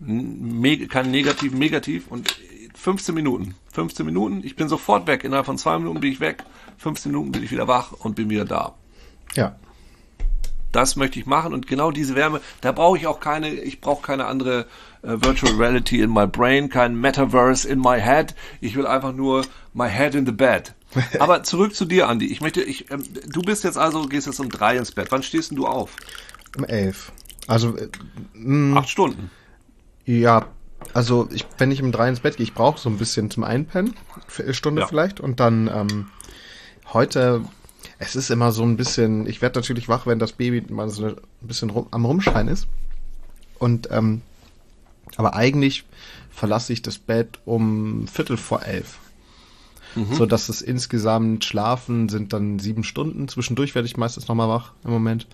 N- 0.00 0.60
Me 0.60 0.86
kein 0.86 1.10
Negativ, 1.10 1.52
Negativ 1.52 2.06
und 2.08 2.34
15 2.74 3.14
Minuten. 3.14 3.54
15 3.72 4.04
Minuten, 4.06 4.42
ich 4.44 4.56
bin 4.56 4.68
sofort 4.68 5.06
weg. 5.06 5.24
Innerhalb 5.24 5.46
von 5.46 5.58
zwei 5.58 5.78
Minuten 5.78 6.00
bin 6.00 6.12
ich 6.12 6.20
weg. 6.20 6.44
15 6.78 7.10
Minuten 7.12 7.32
bin 7.32 7.42
ich 7.42 7.50
wieder 7.50 7.68
wach 7.68 7.92
und 7.92 8.14
bin 8.16 8.28
wieder 8.30 8.44
da. 8.44 8.74
Ja. 9.34 9.56
Das 10.72 10.96
möchte 10.96 11.18
ich 11.18 11.24
machen 11.24 11.54
und 11.54 11.66
genau 11.66 11.90
diese 11.90 12.14
Wärme, 12.16 12.42
da 12.60 12.70
brauche 12.72 12.98
ich 12.98 13.06
auch 13.06 13.18
keine, 13.20 13.48
ich 13.54 13.80
brauche 13.80 14.02
keine 14.04 14.26
andere 14.26 14.66
äh, 15.02 15.12
Virtual 15.22 15.54
Reality 15.54 16.00
in 16.02 16.12
my 16.12 16.26
brain, 16.26 16.68
kein 16.68 17.00
Metaverse 17.00 17.66
in 17.66 17.80
my 17.80 17.98
head. 17.98 18.34
Ich 18.60 18.76
will 18.76 18.86
einfach 18.86 19.14
nur 19.14 19.46
my 19.72 19.88
head 19.88 20.14
in 20.14 20.26
the 20.26 20.32
bed. 20.32 20.74
Aber 21.18 21.42
zurück 21.44 21.74
zu 21.74 21.86
dir, 21.86 22.08
Andy. 22.08 22.26
Ich 22.26 22.42
möchte, 22.42 22.62
ich, 22.62 22.90
ähm, 22.90 23.02
du 23.26 23.40
bist 23.40 23.64
jetzt 23.64 23.78
also, 23.78 24.02
gehst 24.06 24.26
jetzt 24.26 24.38
um 24.40 24.50
drei 24.50 24.76
ins 24.76 24.92
Bett. 24.92 25.08
Wann 25.10 25.22
stehst 25.22 25.50
denn 25.50 25.56
du 25.56 25.66
auf? 25.66 25.96
Um 26.58 26.64
elf. 26.64 27.10
Also, 27.46 27.74
äh, 27.76 27.88
mh, 28.34 28.78
Acht 28.78 28.90
Stunden. 28.90 29.30
Ja, 30.06 30.46
also 30.94 31.28
ich, 31.32 31.46
wenn 31.58 31.70
ich 31.70 31.82
um 31.82 31.92
drei 31.92 32.08
ins 32.08 32.20
Bett 32.20 32.36
gehe, 32.36 32.44
ich 32.44 32.54
brauche 32.54 32.78
so 32.80 32.88
ein 32.88 32.96
bisschen 32.96 33.30
zum 33.30 33.44
Einpennen, 33.44 33.94
Viertelstunde 34.28 34.82
Ja. 34.82 34.86
vielleicht, 34.86 35.20
und 35.20 35.40
dann 35.40 35.68
ähm, 35.68 36.06
heute, 36.92 37.44
es 37.98 38.16
ist 38.16 38.30
immer 38.30 38.52
so 38.52 38.62
ein 38.62 38.76
bisschen, 38.76 39.26
ich 39.26 39.42
werde 39.42 39.58
natürlich 39.58 39.88
wach, 39.88 40.06
wenn 40.06 40.18
das 40.18 40.32
Baby 40.32 40.64
mal 40.72 40.88
so 40.88 41.06
ein 41.06 41.16
bisschen 41.40 41.70
rum, 41.70 41.88
am 41.90 42.04
Rumschreien 42.04 42.48
ist. 42.48 42.68
Und 43.58 43.88
ähm, 43.90 44.22
aber 45.16 45.34
eigentlich 45.34 45.84
verlasse 46.30 46.72
ich 46.72 46.82
das 46.82 46.98
Bett 46.98 47.38
um 47.44 48.06
Viertel 48.06 48.36
vor 48.36 48.62
elf. 48.64 48.98
So 50.14 50.26
dass 50.26 50.50
es 50.50 50.60
insgesamt 50.60 51.44
schlafen 51.44 52.10
sind 52.10 52.34
dann 52.34 52.58
sieben 52.58 52.84
Stunden. 52.84 53.28
Zwischendurch 53.28 53.74
werde 53.74 53.86
ich 53.86 53.96
meistens 53.96 54.28
nochmal 54.28 54.48
wach 54.48 54.72
im 54.84 54.90
Moment. 54.90 55.26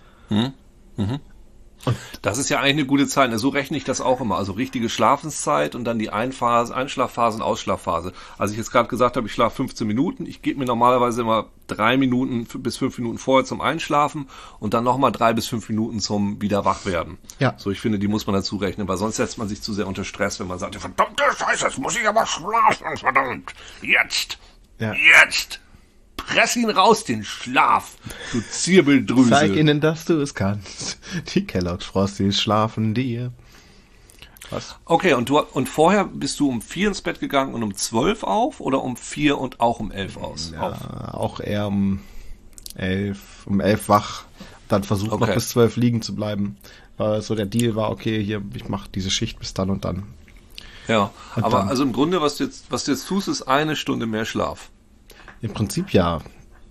Das 2.21 2.37
ist 2.37 2.49
ja 2.49 2.59
eigentlich 2.59 2.71
eine 2.71 2.85
gute 2.85 3.07
Zeit. 3.07 3.31
So 3.37 3.49
rechne 3.49 3.77
ich 3.77 3.83
das 3.83 4.01
auch 4.01 4.21
immer. 4.21 4.37
Also 4.37 4.53
richtige 4.53 4.89
Schlafenszeit 4.89 5.75
und 5.75 5.83
dann 5.83 5.99
die 5.99 6.09
Einphase, 6.09 6.75
Einschlafphase 6.75 7.37
und 7.37 7.43
Ausschlafphase. 7.43 8.13
Als 8.37 8.51
ich 8.51 8.57
jetzt 8.57 8.71
gerade 8.71 8.87
gesagt 8.87 9.17
habe, 9.17 9.27
ich 9.27 9.33
schlafe 9.33 9.57
15 9.57 9.85
Minuten, 9.85 10.25
ich 10.25 10.41
gebe 10.41 10.59
mir 10.59 10.65
normalerweise 10.65 11.21
immer 11.21 11.47
drei 11.67 11.97
Minuten 11.97 12.45
bis 12.45 12.77
fünf 12.77 12.97
Minuten 12.97 13.17
vorher 13.17 13.45
zum 13.45 13.61
Einschlafen 13.61 14.29
und 14.59 14.73
dann 14.73 14.83
nochmal 14.83 15.11
drei 15.11 15.33
bis 15.33 15.47
fünf 15.47 15.69
Minuten 15.69 15.99
zum 15.99 16.41
wieder 16.41 16.65
wachwerden. 16.65 17.17
Ja. 17.39 17.55
So, 17.57 17.71
ich 17.71 17.79
finde, 17.79 17.99
die 17.99 18.07
muss 18.07 18.27
man 18.27 18.35
dazu 18.35 18.57
rechnen, 18.57 18.87
weil 18.87 18.97
sonst 18.97 19.17
setzt 19.17 19.37
man 19.37 19.47
sich 19.47 19.61
zu 19.61 19.73
sehr 19.73 19.87
unter 19.87 20.03
Stress, 20.03 20.39
wenn 20.39 20.47
man 20.47 20.59
sagt, 20.59 20.75
verdammte 20.75 21.23
Scheiße, 21.37 21.65
jetzt 21.65 21.77
muss 21.77 21.95
ich 21.95 22.07
aber 22.07 22.25
schlafen, 22.25 22.97
verdammt. 22.97 23.53
Jetzt. 23.81 24.37
Ja. 24.79 24.93
Jetzt. 24.93 25.59
Press 26.27 26.55
ihn 26.55 26.69
raus, 26.69 27.03
den 27.03 27.23
Schlaf, 27.23 27.95
du 28.31 28.41
Zirbeldrüse. 28.41 29.29
Zeig 29.29 29.55
ihnen, 29.55 29.79
dass 29.81 30.05
du 30.05 30.19
es 30.21 30.33
kannst. 30.33 30.97
Die 31.33 31.45
Kellogg's 31.45 31.85
Frosties 31.85 32.41
schlafen 32.41 32.93
dir. 32.93 33.31
Was? 34.49 34.75
Okay, 34.85 35.13
und 35.13 35.29
du 35.29 35.39
und 35.39 35.67
vorher 35.69 36.05
bist 36.05 36.39
du 36.39 36.49
um 36.49 36.61
vier 36.61 36.87
ins 36.89 37.01
Bett 37.01 37.19
gegangen 37.19 37.53
und 37.53 37.63
um 37.63 37.75
zwölf 37.75 38.23
auf 38.23 38.59
oder 38.59 38.83
um 38.83 38.97
vier 38.97 39.37
und 39.37 39.59
auch 39.59 39.79
um 39.79 39.91
elf 39.91 40.17
aus? 40.17 40.53
Auf. 40.59 40.77
Ja, 40.81 41.13
auch 41.13 41.39
eher 41.39 41.67
um 41.67 42.01
elf, 42.75 43.19
um 43.45 43.59
elf 43.61 43.89
wach. 43.89 44.23
Dann 44.67 44.83
versucht 44.83 45.11
noch 45.11 45.21
Okay. 45.21 45.33
bis 45.33 45.49
zwölf 45.49 45.75
liegen 45.75 46.01
zu 46.01 46.15
bleiben. 46.15 46.57
Weil 46.97 47.21
so 47.23 47.33
der 47.35 47.47
Deal 47.47 47.75
war, 47.75 47.89
okay, 47.89 48.23
hier, 48.23 48.41
ich 48.53 48.69
mache 48.69 48.87
diese 48.93 49.09
Schicht 49.09 49.39
bis 49.39 49.53
dann 49.55 49.69
und 49.71 49.83
dann. 49.85 50.03
Ja, 50.87 51.11
Und 51.35 51.43
aber 51.43 51.59
dann- 51.59 51.69
also 51.69 51.81
im 51.83 51.91
Grunde, 51.93 52.21
was 52.21 52.37
du 52.37 52.43
jetzt, 52.43 52.65
was 52.69 52.83
du 52.83 52.91
jetzt 52.91 53.07
tust, 53.07 53.27
ist 53.27 53.41
eine 53.43 53.75
Stunde 53.75 54.05
mehr 54.05 54.25
Schlaf. 54.25 54.69
Im 55.43 55.51
Prinzip 55.51 55.91
ja. 55.91 56.21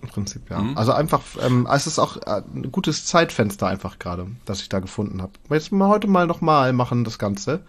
Im 0.01 0.09
Prinzip 0.09 0.49
ja. 0.49 0.59
Mhm. 0.59 0.77
Also 0.77 0.91
einfach, 0.91 1.21
ähm, 1.41 1.67
es 1.71 1.87
ist 1.87 1.99
auch 1.99 2.17
äh, 2.17 2.41
ein 2.53 2.71
gutes 2.71 3.05
Zeitfenster 3.05 3.67
einfach 3.67 3.99
gerade, 3.99 4.27
das 4.45 4.61
ich 4.61 4.67
da 4.67 4.79
gefunden 4.79 5.21
habe. 5.21 5.31
Jetzt 5.49 5.71
mal 5.71 5.87
heute 5.87 6.07
mal 6.07 6.27
nochmal 6.27 6.73
machen 6.73 7.03
das 7.03 7.19
Ganze. 7.19 7.61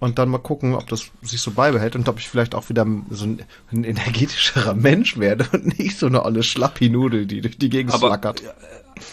Und 0.00 0.18
dann 0.18 0.28
mal 0.28 0.38
gucken, 0.38 0.74
ob 0.74 0.86
das 0.88 1.10
sich 1.22 1.40
so 1.40 1.52
beibehält 1.52 1.96
und 1.96 2.08
ob 2.08 2.18
ich 2.20 2.28
vielleicht 2.28 2.54
auch 2.54 2.68
wieder 2.68 2.86
so 3.10 3.24
ein, 3.24 3.42
ein 3.72 3.82
energetischerer 3.84 4.74
Mensch 4.74 5.18
werde 5.18 5.46
und 5.52 5.78
nicht 5.78 5.98
so 5.98 6.06
eine 6.06 6.24
olle 6.24 6.42
Schlappi-Nudel, 6.42 7.26
die 7.26 7.40
durch 7.40 7.58
die 7.58 7.68
Gegend 7.68 7.94
Aber 7.94 8.08
flackert. 8.08 8.42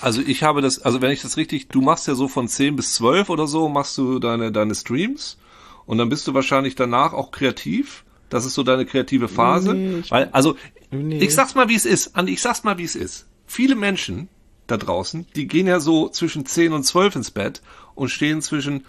also 0.01 0.21
ich 0.21 0.43
habe 0.43 0.62
das, 0.62 0.79
also 0.79 1.01
wenn 1.01 1.12
ich 1.12 1.21
das 1.21 1.38
richtig, 1.38 1.69
du 1.69 1.81
machst 1.81 2.07
ja 2.07 2.13
so 2.15 2.27
von 2.27 2.47
10 2.47 2.75
bis 2.75 2.93
12 2.93 3.29
oder 3.29 3.47
so, 3.47 3.67
machst 3.69 3.97
du 3.97 4.19
deine, 4.19 4.51
deine 4.51 4.75
Streams 4.75 5.38
und 5.85 5.97
dann 5.97 6.09
bist 6.09 6.27
du 6.27 6.33
wahrscheinlich 6.33 6.75
danach 6.75 7.13
auch 7.13 7.31
kreativ. 7.31 8.03
Das 8.29 8.45
ist 8.45 8.55
so 8.55 8.63
deine 8.63 8.85
kreative 8.85 9.27
Phase. 9.27 9.74
Nee, 9.74 10.03
Weil, 10.09 10.29
also, 10.31 10.55
Nee. 10.92 11.20
ich 11.20 11.34
sag's 11.34 11.56
mal, 11.56 11.70
wie 11.70 11.75
es 11.75 11.86
ist. 11.86 12.15
Andi, 12.15 12.34
ich 12.34 12.42
sag's 12.42 12.63
mal, 12.63 12.77
wie 12.77 12.84
es 12.84 12.96
ist. 12.96 13.25
Viele 13.46 13.75
Menschen 13.75 14.30
da 14.68 14.77
draußen, 14.77 15.27
die 15.36 15.48
gehen 15.48 15.68
ja 15.68 15.80
so 15.80 16.10
zwischen 16.10 16.46
10 16.46 16.74
und 16.74 16.84
12 16.84 17.18
ins 17.18 17.32
Bett 17.32 17.62
und 17.94 18.10
stehen 18.10 18.42
zwischen 18.42 18.86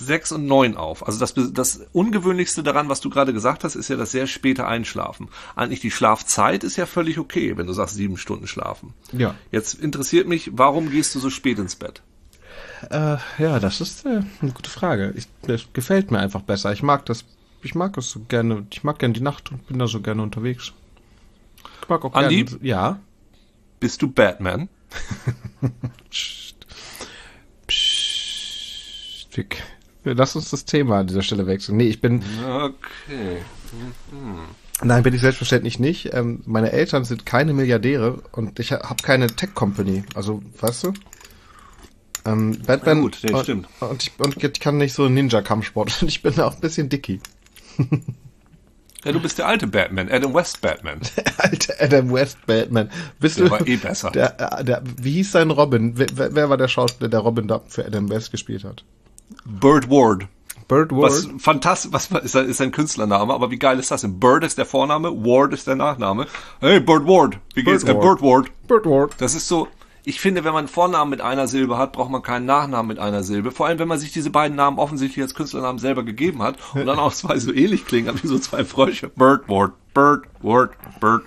sechs 0.00 0.32
und 0.32 0.46
neun 0.46 0.76
auf. 0.76 1.06
Also 1.06 1.18
das, 1.18 1.34
das 1.52 1.80
Ungewöhnlichste 1.92 2.62
daran, 2.62 2.88
was 2.88 3.00
du 3.00 3.10
gerade 3.10 3.32
gesagt 3.32 3.64
hast, 3.64 3.74
ist 3.74 3.88
ja 3.88 3.96
das 3.96 4.12
sehr 4.12 4.26
späte 4.26 4.66
Einschlafen. 4.66 5.28
Eigentlich 5.56 5.80
die 5.80 5.90
Schlafzeit 5.90 6.64
ist 6.64 6.76
ja 6.76 6.86
völlig 6.86 7.18
okay, 7.18 7.56
wenn 7.56 7.66
du 7.66 7.72
sagst 7.72 7.96
sieben 7.96 8.16
Stunden 8.16 8.46
schlafen. 8.46 8.94
Ja. 9.12 9.34
Jetzt 9.52 9.74
interessiert 9.74 10.26
mich, 10.26 10.50
warum 10.54 10.90
gehst 10.90 11.14
du 11.14 11.18
so 11.18 11.28
spät 11.28 11.58
ins 11.58 11.76
Bett? 11.76 12.02
Äh, 12.90 13.18
ja, 13.38 13.60
das 13.60 13.80
ist 13.80 14.06
äh, 14.06 14.22
eine 14.40 14.52
gute 14.52 14.70
Frage. 14.70 15.12
Ich, 15.16 15.26
das 15.42 15.66
gefällt 15.72 16.10
mir 16.10 16.18
einfach 16.18 16.42
besser. 16.42 16.72
Ich 16.72 16.82
mag 16.82 17.04
das, 17.06 17.24
ich 17.62 17.74
mag 17.74 17.92
das 17.92 18.10
so 18.10 18.20
gerne. 18.20 18.66
Ich 18.70 18.84
mag 18.84 18.98
gerne 18.98 19.14
die 19.14 19.20
Nacht 19.20 19.52
und 19.52 19.66
bin 19.66 19.78
da 19.78 19.86
so 19.86 20.00
gerne 20.00 20.22
unterwegs. 20.22 20.72
Mag 21.90 22.04
auch 22.04 22.14
Andi, 22.14 22.44
gerne. 22.44 22.64
Ja. 22.64 23.00
Bist 23.80 24.00
du 24.00 24.10
Batman? 24.10 24.68
Psst. 26.10 26.66
Psst. 27.66 29.28
Lass 30.04 30.36
uns 30.36 30.50
das 30.50 30.64
Thema 30.64 31.00
an 31.00 31.08
dieser 31.08 31.22
Stelle 31.22 31.46
wechseln. 31.46 31.76
Nee, 31.76 31.88
ich 31.88 32.00
bin. 32.00 32.22
Okay. 32.42 33.42
Mhm. 34.12 34.38
Nein, 34.82 35.02
bin 35.02 35.14
ich 35.14 35.20
selbstverständlich 35.20 35.78
nicht. 35.78 36.14
Ähm, 36.14 36.42
meine 36.46 36.72
Eltern 36.72 37.04
sind 37.04 37.26
keine 37.26 37.52
Milliardäre 37.52 38.22
und 38.32 38.58
ich 38.60 38.72
habe 38.72 39.02
keine 39.02 39.26
Tech-Company. 39.26 40.04
Also, 40.14 40.42
weißt 40.60 40.84
du? 40.84 40.92
Ähm, 42.24 42.56
Batman. 42.66 42.98
Ja, 42.98 43.02
gut, 43.02 43.18
nee, 43.22 43.32
und, 43.32 43.42
stimmt. 43.42 43.68
Und 43.80 44.02
ich, 44.02 44.12
und 44.18 44.42
ich 44.42 44.60
kann 44.60 44.78
nicht 44.78 44.94
so 44.94 45.08
Ninja-Kampfsport. 45.08 46.02
Und 46.02 46.08
ich 46.08 46.22
bin 46.22 46.38
auch 46.40 46.54
ein 46.54 46.60
bisschen 46.60 46.88
dicky. 46.88 47.20
Ja, 49.04 49.12
du 49.12 49.20
bist 49.20 49.38
der 49.38 49.46
alte 49.46 49.66
Batman, 49.66 50.10
Adam 50.10 50.34
West 50.34 50.60
Batman. 50.60 51.00
Der 51.16 51.24
alte 51.38 51.80
Adam 51.80 52.12
West 52.12 52.38
Batman. 52.46 52.90
Bist 53.18 53.38
der 53.38 53.46
du, 53.46 53.50
war 53.50 53.66
eh 53.66 53.76
besser. 53.76 54.10
Der, 54.10 54.58
äh, 54.58 54.64
der, 54.64 54.82
wie 55.00 55.12
hieß 55.12 55.32
sein 55.32 55.50
Robin? 55.50 55.94
Wer, 55.96 56.34
wer 56.34 56.50
war 56.50 56.58
der 56.58 56.68
Schauspieler, 56.68 57.08
der 57.08 57.20
Robin 57.20 57.48
da 57.48 57.62
für 57.66 57.86
Adam 57.86 58.10
West 58.10 58.30
gespielt 58.30 58.64
hat? 58.64 58.84
Bird 59.46 59.88
Ward. 59.88 60.26
Bird 60.68 60.92
Ward. 60.92 61.02
Was 61.02 61.28
fantastisch, 61.38 61.92
was 61.92 62.10
ist, 62.10 62.34
ist 62.34 62.58
sein 62.58 62.72
Künstlername, 62.72 63.32
aber 63.32 63.50
wie 63.50 63.58
geil 63.58 63.78
ist 63.78 63.90
das 63.90 64.02
denn? 64.02 64.20
Bird 64.20 64.44
ist 64.44 64.58
der 64.58 64.66
Vorname, 64.66 65.10
Ward 65.24 65.52
ist 65.52 65.66
der 65.66 65.76
Nachname. 65.76 66.26
Hey, 66.60 66.78
Bird 66.78 67.06
Ward. 67.06 67.38
Wie 67.54 67.64
geht's? 67.64 67.84
Äh, 67.84 67.94
Bird 67.94 68.20
Ward. 68.20 68.50
Bird 68.68 68.84
Ward. 68.86 69.14
Das 69.18 69.34
ist 69.34 69.48
so, 69.48 69.66
ich 70.04 70.20
finde, 70.20 70.44
wenn 70.44 70.52
man 70.52 70.60
einen 70.60 70.68
Vornamen 70.68 71.10
mit 71.10 71.20
einer 71.20 71.46
Silbe 71.46 71.76
hat, 71.76 71.92
braucht 71.92 72.10
man 72.10 72.22
keinen 72.22 72.46
Nachnamen 72.46 72.88
mit 72.88 72.98
einer 72.98 73.22
Silbe. 73.22 73.50
Vor 73.50 73.66
allem, 73.66 73.78
wenn 73.78 73.88
man 73.88 73.98
sich 73.98 74.12
diese 74.12 74.30
beiden 74.30 74.56
Namen 74.56 74.78
offensichtlich 74.78 75.22
als 75.22 75.34
Künstlernamen 75.34 75.78
selber 75.78 76.02
gegeben 76.04 76.42
hat 76.42 76.56
und 76.74 76.86
dann 76.86 76.98
auch 76.98 77.12
zwei 77.12 77.38
so 77.38 77.52
ähnlich 77.52 77.84
klingen, 77.84 78.18
wie 78.22 78.26
so 78.26 78.38
zwei 78.38 78.64
Frösche. 78.64 79.08
Bird 79.08 79.48
Ward, 79.48 79.72
Bird 79.92 80.24
Ward, 80.40 80.70
Bird 81.00 81.24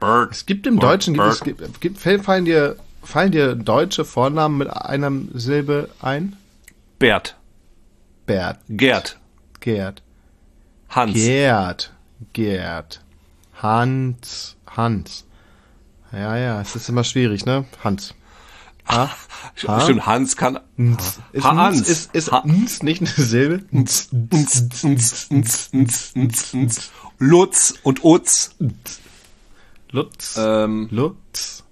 Bird. 0.00 0.30
Es 0.30 0.46
gibt 0.46 0.66
im 0.66 0.76
Ward, 0.76 0.84
Deutschen, 0.84 1.14
gibt, 1.14 1.24
Bird. 1.24 1.34
es 1.34 1.80
gibt, 1.80 2.00
gibt, 2.02 2.24
fallen 2.24 2.44
dir, 2.44 2.76
fallen 3.02 3.32
dir 3.32 3.54
deutsche 3.54 4.04
Vornamen 4.04 4.58
mit 4.58 4.68
einer 4.68 5.12
Silbe 5.32 5.88
ein? 6.00 6.36
Bert, 6.98 7.36
Bert, 8.26 8.58
Gerd, 8.68 9.18
Gerd, 9.60 10.02
Hans. 10.88 11.14
Gerd, 11.14 11.92
Gerd, 12.32 13.00
Hans, 13.60 14.56
Hans. 14.66 15.24
Ja, 16.14 16.36
ja, 16.36 16.60
es 16.60 16.76
ist 16.76 16.88
immer 16.88 17.04
schwierig, 17.04 17.44
ne? 17.46 17.64
Hans. 17.82 18.14
Ha? 18.88 19.10
Ha? 19.68 19.80
Stimmt, 19.82 20.04
Hans 20.06 20.36
kann. 20.36 20.58
Nz. 20.78 21.20
Ist, 21.32 21.44
Hans. 21.44 21.80
Nz, 21.80 21.88
ist, 21.88 22.14
ist 22.14 22.32
Ha- 22.32 22.42
Nz 22.44 22.82
nicht 22.82 23.00
eine 23.02 23.10
Silbe? 23.10 23.64
Nz. 23.72 24.08
Nz, 24.12 24.82
nz, 24.82 25.30
nz, 25.30 25.70
nz, 25.72 26.12
nz, 26.16 26.54
nz. 26.54 26.90
Lutz 27.18 27.74
und 27.82 28.02
Utz. 28.02 28.54
Lutz. 29.90 30.34
Ähm, 30.36 30.88
Lutz. 30.90 31.62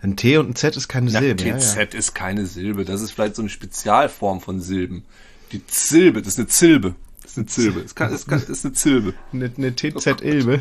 Ein 0.00 0.16
T 0.16 0.36
und 0.36 0.50
ein 0.50 0.54
Z 0.54 0.76
ist 0.76 0.88
keine 0.88 1.10
ja, 1.10 1.20
Silbe. 1.20 1.44
Ja, 1.44 1.56
TZ 1.56 1.76
ja. 1.76 1.82
ist 1.98 2.14
keine 2.14 2.46
Silbe. 2.46 2.84
Das 2.84 3.00
ist 3.00 3.10
vielleicht 3.10 3.36
so 3.36 3.42
eine 3.42 3.48
Spezialform 3.48 4.40
von 4.40 4.60
Silben. 4.60 5.04
Die 5.50 5.66
Zilbe, 5.66 6.20
das 6.22 6.34
ist 6.34 6.38
eine 6.38 6.48
Zilbe. 6.48 6.94
Das 7.22 7.32
ist 7.32 7.38
eine 7.38 7.46
Zilbe. 7.46 7.82
Das 7.82 7.94
kann, 7.94 8.12
das 8.12 8.26
kann, 8.26 8.40
das 8.40 8.48
ist 8.48 8.64
eine 8.64 8.74
Zilbe. 8.74 9.14
Eine, 9.32 9.50
eine 9.56 9.74
TZ-Ilbe. 9.74 10.60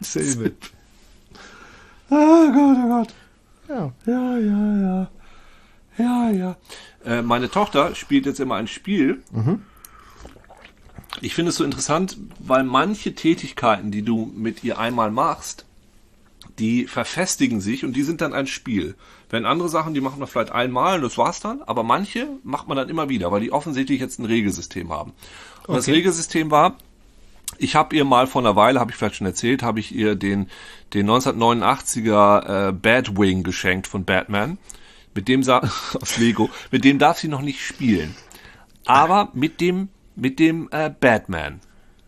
Silbe. 0.00 0.52
Ah 2.10 2.50
Gott, 2.52 2.76
oh 2.84 2.88
Gott. 2.88 3.14
Ja. 3.68 3.92
Ja, 4.06 4.38
ja, 4.38 4.76
ja. 4.82 5.10
Ja, 5.96 6.30
ja. 6.30 6.56
Äh, 7.04 7.22
meine 7.22 7.50
Tochter 7.50 7.94
spielt 7.94 8.26
jetzt 8.26 8.40
immer 8.40 8.56
ein 8.56 8.66
Spiel. 8.68 9.22
Ich 11.20 11.34
finde 11.34 11.50
es 11.50 11.56
so 11.56 11.64
interessant, 11.64 12.16
weil 12.40 12.64
manche 12.64 13.14
Tätigkeiten, 13.14 13.90
die 13.90 14.02
du 14.02 14.30
mit 14.34 14.64
ihr 14.64 14.78
einmal 14.78 15.10
machst, 15.10 15.64
die 16.58 16.86
verfestigen 16.86 17.60
sich 17.60 17.84
und 17.84 17.94
die 17.94 18.02
sind 18.02 18.20
dann 18.20 18.32
ein 18.32 18.46
Spiel. 18.46 18.94
Wenn 19.30 19.44
andere 19.46 19.68
Sachen, 19.68 19.94
die 19.94 20.00
machen 20.00 20.20
wir 20.20 20.26
vielleicht 20.26 20.52
einmal 20.52 20.96
und 20.96 21.02
das 21.02 21.18
war's 21.18 21.40
dann, 21.40 21.62
aber 21.62 21.82
manche 21.82 22.28
macht 22.42 22.68
man 22.68 22.76
dann 22.76 22.88
immer 22.88 23.08
wieder, 23.08 23.32
weil 23.32 23.40
die 23.40 23.52
offensichtlich 23.52 24.00
jetzt 24.00 24.18
ein 24.18 24.24
Regelsystem 24.26 24.92
haben. 24.92 25.12
Und 25.66 25.76
das 25.76 25.84
Okay. 25.88 25.96
Regelsystem 25.96 26.50
war, 26.50 26.76
ich 27.64 27.74
habe 27.74 27.96
ihr 27.96 28.04
mal 28.04 28.26
vor 28.26 28.42
einer 28.42 28.56
Weile, 28.56 28.78
habe 28.78 28.90
ich 28.90 28.96
vielleicht 28.96 29.16
schon 29.16 29.26
erzählt, 29.26 29.62
habe 29.62 29.80
ich 29.80 29.94
ihr 29.94 30.14
den, 30.14 30.48
den 30.92 31.08
1989er 31.10 32.68
äh, 32.68 32.72
Batwing 32.72 33.42
geschenkt 33.42 33.86
von 33.86 34.04
Batman. 34.04 34.58
Mit 35.14 35.28
dem 35.28 35.42
sa 35.42 35.58
aus 36.00 36.18
Lego. 36.18 36.50
Mit 36.70 36.84
dem 36.84 36.98
darf 36.98 37.18
sie 37.18 37.28
noch 37.28 37.40
nicht 37.40 37.60
spielen. 37.60 38.14
Aber 38.84 39.30
mit 39.32 39.60
dem, 39.60 39.88
mit 40.14 40.38
dem 40.38 40.68
äh, 40.72 40.90
Batman. 40.90 41.60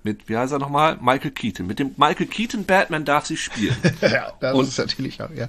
Mit, 0.02 0.28
wie 0.28 0.36
heißt 0.36 0.52
er 0.52 0.58
nochmal? 0.58 0.98
Michael 1.00 1.30
Keaton. 1.30 1.66
Mit 1.66 1.78
dem 1.78 1.94
Michael 1.96 2.26
Keaton 2.26 2.64
Batman 2.64 3.04
darf 3.04 3.26
sie 3.26 3.36
spielen. 3.36 3.76
ja, 4.02 4.32
das 4.38 4.54
Und- 4.54 4.68
ist 4.68 4.78
natürlich 4.78 5.20
auch, 5.22 5.30
ja. 5.30 5.48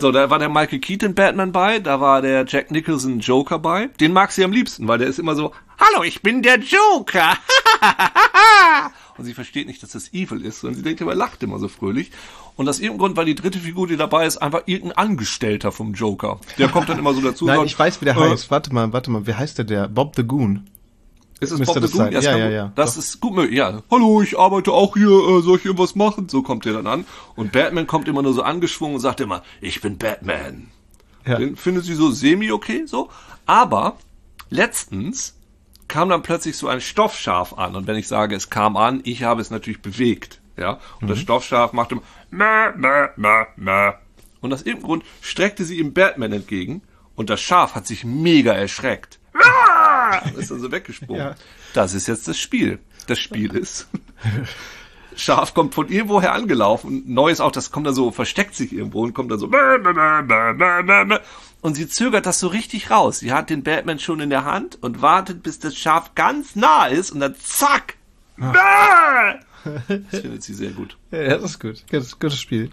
So, 0.00 0.10
da 0.10 0.28
war 0.28 0.40
der 0.40 0.48
Michael 0.48 0.80
Keaton 0.80 1.14
Batman 1.14 1.52
bei, 1.52 1.78
da 1.78 2.00
war 2.00 2.20
der 2.20 2.44
Jack 2.48 2.72
Nicholson 2.72 3.20
Joker 3.20 3.60
bei. 3.60 3.86
Den 4.00 4.12
mag 4.12 4.32
sie 4.32 4.42
am 4.42 4.50
liebsten, 4.50 4.88
weil 4.88 4.98
der 4.98 5.06
ist 5.06 5.20
immer 5.20 5.36
so, 5.36 5.52
Hallo, 5.78 6.02
ich 6.04 6.20
bin 6.22 6.42
der 6.42 6.58
Joker. 6.58 7.34
Und 9.16 9.24
sie 9.24 9.34
versteht 9.34 9.66
nicht, 9.68 9.82
dass 9.82 9.90
das 9.92 10.12
evil 10.12 10.44
ist, 10.44 10.60
sondern 10.60 10.76
sie 10.76 10.82
denkt 10.82 11.00
immer, 11.00 11.12
er 11.12 11.16
lacht 11.16 11.42
immer 11.42 11.58
so 11.60 11.68
fröhlich. 11.68 12.10
Und 12.56 12.68
aus 12.68 12.78
irgendeinem 12.80 12.98
Grund, 12.98 13.16
weil 13.16 13.26
die 13.26 13.34
dritte 13.36 13.58
Figur, 13.60 13.86
die 13.86 13.96
dabei 13.96 14.26
ist, 14.26 14.38
einfach 14.38 14.62
irgendein 14.66 14.98
Angestellter 14.98 15.70
vom 15.72 15.94
Joker. 15.94 16.40
Der 16.58 16.68
kommt 16.68 16.88
dann 16.88 16.98
immer 16.98 17.14
so 17.14 17.20
dazu. 17.20 17.46
Nein, 17.46 17.56
sagt, 17.58 17.66
ich 17.68 17.78
weiß, 17.78 18.00
wie 18.00 18.06
der 18.06 18.16
äh, 18.16 18.30
heißt. 18.30 18.50
Warte 18.50 18.72
mal, 18.74 18.92
warte 18.92 19.10
mal. 19.10 19.26
Wie 19.26 19.34
heißt 19.34 19.58
der, 19.58 19.64
der? 19.64 19.88
Bob 19.88 20.16
the 20.16 20.24
Goon. 20.24 20.68
Ist 21.40 21.50
es 21.52 21.58
Müsste 21.58 21.74
Bob 21.74 21.82
das 21.82 21.90
the 21.92 21.98
Goon? 21.98 22.12
Ja, 22.12 22.20
ja, 22.20 22.32
gut- 22.32 22.52
ja. 22.52 22.72
Das 22.74 22.94
Doch. 22.94 23.00
ist 23.00 23.20
gut 23.20 23.34
möglich, 23.34 23.56
ja. 23.58 23.82
Hallo, 23.90 24.22
ich 24.22 24.38
arbeite 24.38 24.72
auch 24.72 24.94
hier, 24.96 25.08
äh, 25.08 25.42
soll 25.42 25.58
ich 25.58 25.64
irgendwas 25.64 25.94
machen? 25.94 26.28
So 26.28 26.42
kommt 26.42 26.64
der 26.64 26.72
dann 26.72 26.86
an. 26.86 27.04
Und 27.36 27.52
Batman 27.52 27.86
kommt 27.86 28.08
immer 28.08 28.22
nur 28.22 28.34
so 28.34 28.42
angeschwungen 28.42 28.96
und 28.96 29.00
sagt 29.00 29.20
immer, 29.20 29.42
ich 29.60 29.80
bin 29.80 29.96
Batman. 29.98 30.68
Ja. 31.26 31.38
Den 31.38 31.56
findet 31.56 31.84
sie 31.84 31.94
so 31.94 32.10
semi-okay, 32.10 32.84
so. 32.86 33.10
Aber 33.46 33.96
letztens 34.50 35.34
kam 35.88 36.08
dann 36.08 36.22
plötzlich 36.22 36.56
so 36.56 36.68
ein 36.68 36.80
Stoffschaf 36.80 37.52
an. 37.54 37.76
Und 37.76 37.86
wenn 37.86 37.96
ich 37.96 38.08
sage, 38.08 38.34
es 38.34 38.50
kam 38.50 38.76
an, 38.76 39.00
ich 39.04 39.22
habe 39.22 39.40
es 39.40 39.50
natürlich 39.50 39.82
bewegt. 39.82 40.40
Ja. 40.56 40.78
Und 41.00 41.08
das 41.08 41.18
Stoffschaf 41.18 41.72
machte 41.72 41.96
immer, 41.96 42.02
mä, 42.30 42.72
mä, 42.76 43.10
mä, 43.16 43.46
mä. 43.56 43.94
Und 44.40 44.52
aus 44.52 44.60
irgendeinem 44.60 44.86
Grund 44.86 45.04
streckte 45.20 45.64
sie 45.64 45.78
ihm 45.78 45.94
Batman 45.94 46.32
entgegen. 46.32 46.82
Und 47.16 47.30
das 47.30 47.40
Schaf 47.40 47.74
hat 47.74 47.86
sich 47.86 48.04
mega 48.04 48.52
erschreckt. 48.52 49.18
Ist 50.36 50.50
dann 50.50 50.60
so 50.60 50.70
weggesprungen. 50.70 51.22
Ja. 51.22 51.34
Das 51.72 51.94
ist 51.94 52.06
jetzt 52.06 52.28
das 52.28 52.38
Spiel. 52.38 52.78
Das 53.06 53.18
Spiel 53.18 53.54
ist. 53.56 53.88
Schaf 55.16 55.54
kommt 55.54 55.74
von 55.74 55.88
irgendwoher 55.88 56.32
angelaufen. 56.32 57.02
Neues 57.06 57.40
auch, 57.40 57.52
das 57.52 57.70
kommt 57.70 57.86
dann 57.86 57.94
so, 57.94 58.10
versteckt 58.10 58.54
sich 58.54 58.72
irgendwo 58.72 59.02
und 59.02 59.14
kommt 59.14 59.30
dann 59.30 59.38
so. 59.38 59.50
Und 61.60 61.74
sie 61.74 61.88
zögert 61.88 62.26
das 62.26 62.40
so 62.40 62.48
richtig 62.48 62.90
raus. 62.90 63.20
Sie 63.20 63.32
hat 63.32 63.50
den 63.50 63.62
Batman 63.62 63.98
schon 63.98 64.20
in 64.20 64.30
der 64.30 64.44
Hand 64.44 64.78
und 64.82 65.02
wartet, 65.02 65.42
bis 65.42 65.58
das 65.58 65.76
Schaf 65.76 66.14
ganz 66.14 66.56
nah 66.56 66.86
ist 66.86 67.10
und 67.10 67.20
dann 67.20 67.34
zack. 67.36 67.96
Bäh! 68.36 69.40
Das 70.10 70.20
findet 70.20 70.42
sie 70.42 70.52
sehr 70.52 70.72
gut. 70.72 70.98
Ja, 71.10 71.38
das 71.38 71.52
ist 71.52 71.60
gut. 71.60 71.84
Gutes, 71.90 72.18
gutes 72.18 72.38
Spiel. 72.38 72.70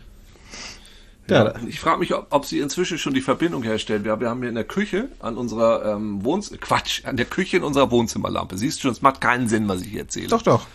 Ja, 1.29 1.53
ich 1.65 1.79
frage 1.79 2.00
mich, 2.00 2.13
ob, 2.13 2.27
ob 2.31 2.45
sie 2.45 2.60
inzwischen 2.60 2.98
schon 2.98 3.13
die 3.13 3.21
Verbindung 3.21 3.63
herstellt. 3.63 4.03
Wir, 4.03 4.19
wir 4.19 4.29
haben 4.29 4.39
hier 4.39 4.50
in 4.50 4.55
der 4.55 4.65
Küche 4.65 5.07
an 5.19 5.38
unserer 5.38 5.93
ähm, 5.93 6.25
Wohnzimmer, 6.25 6.60
Quatsch, 6.60 7.05
an 7.05 7.15
der 7.15 7.25
Küche 7.25 7.57
in 7.57 7.63
unserer 7.63 7.89
Wohnzimmerlampe. 7.91 8.57
Siehst 8.57 8.79
du 8.79 8.81
schon, 8.81 8.91
es 8.91 9.01
macht 9.01 9.21
keinen 9.21 9.48
Sinn, 9.48 9.69
was 9.69 9.81
ich 9.81 9.88
hier 9.88 10.01
erzähle. 10.01 10.27
doch, 10.27 10.41
doch. 10.41 10.67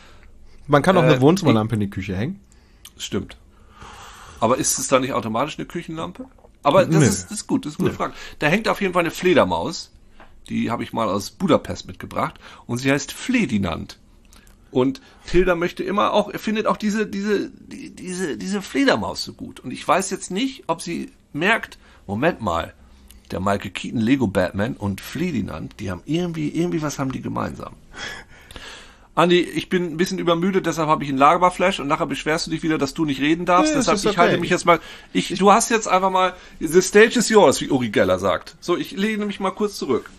Man 0.66 0.82
kann 0.82 0.96
auch 0.96 1.02
Äh, 1.02 1.06
eine 1.06 1.20
Wohnzimmerlampe 1.20 1.74
in 1.74 1.80
die 1.80 1.90
Küche 1.90 2.16
hängen. 2.16 2.40
Stimmt. 2.98 3.36
Aber 4.40 4.58
ist 4.58 4.78
es 4.78 4.88
da 4.88 4.98
nicht 4.98 5.12
automatisch 5.12 5.58
eine 5.58 5.66
Küchenlampe? 5.66 6.26
Aber 6.62 6.84
das, 6.84 6.94
Nö. 6.94 7.04
ist, 7.04 7.24
das 7.24 7.38
ist 7.38 7.46
gut, 7.46 7.64
das 7.64 7.74
ist 7.74 7.78
eine 7.78 7.88
gute 7.88 7.96
Frage. 7.96 8.14
Da 8.38 8.48
hängt 8.48 8.68
auf 8.68 8.80
jeden 8.80 8.92
Fall 8.92 9.00
eine 9.00 9.10
Fledermaus. 9.10 9.92
Die 10.48 10.70
habe 10.70 10.82
ich 10.82 10.92
mal 10.92 11.08
aus 11.08 11.30
Budapest 11.30 11.86
mitgebracht. 11.86 12.38
Und 12.66 12.78
sie 12.78 12.90
heißt 12.90 13.12
Fledinand. 13.12 13.98
Und 14.70 15.00
Tilda 15.26 15.54
möchte 15.54 15.82
immer 15.84 16.12
auch, 16.12 16.28
er 16.28 16.38
findet 16.38 16.66
auch 16.66 16.76
diese, 16.76 17.06
diese, 17.06 17.50
die, 17.50 17.94
diese, 17.94 18.36
diese 18.36 18.60
Fledermaus 18.62 19.24
so 19.24 19.32
gut. 19.32 19.60
Und 19.60 19.70
ich 19.70 19.86
weiß 19.86 20.10
jetzt 20.10 20.30
nicht, 20.30 20.64
ob 20.66 20.82
sie 20.82 21.12
merkt, 21.32 21.78
Moment 22.06 22.40
mal, 22.40 22.74
der 23.30 23.40
Michael 23.40 23.70
Keaton 23.70 24.00
Lego 24.00 24.26
Batman 24.26 24.74
und 24.76 25.00
Fledinand, 25.00 25.80
die 25.80 25.90
haben 25.90 26.02
irgendwie, 26.04 26.48
irgendwie 26.48 26.82
was 26.82 26.98
haben 26.98 27.10
die 27.12 27.22
gemeinsam. 27.22 27.74
Andi, 29.16 29.40
ich 29.40 29.70
bin 29.70 29.92
ein 29.92 29.96
bisschen 29.96 30.18
übermüdet, 30.18 30.66
deshalb 30.66 30.88
habe 30.88 31.02
ich 31.02 31.08
einen 31.08 31.16
Lagerflash 31.16 31.80
und 31.80 31.88
nachher 31.88 32.04
beschwerst 32.04 32.46
du 32.46 32.50
dich 32.50 32.62
wieder, 32.62 32.76
dass 32.76 32.92
du 32.92 33.06
nicht 33.06 33.22
reden 33.22 33.46
darfst. 33.46 33.72
Nee, 33.72 33.78
deshalb 33.78 33.98
ich 33.98 34.06
okay. 34.06 34.16
halte 34.18 34.38
mich 34.38 34.50
jetzt 34.50 34.66
mal. 34.66 34.78
Ich, 35.14 35.30
du 35.38 35.50
hast 35.50 35.70
jetzt 35.70 35.88
einfach 35.88 36.10
mal 36.10 36.34
the 36.60 36.82
stage 36.82 37.18
is 37.18 37.30
yours, 37.30 37.62
wie 37.62 37.70
Uri 37.70 37.88
Geller 37.88 38.18
sagt. 38.18 38.56
So, 38.60 38.76
ich 38.76 38.92
lege 38.92 39.18
nämlich 39.18 39.40
mal 39.40 39.52
kurz 39.52 39.78
zurück. 39.78 40.10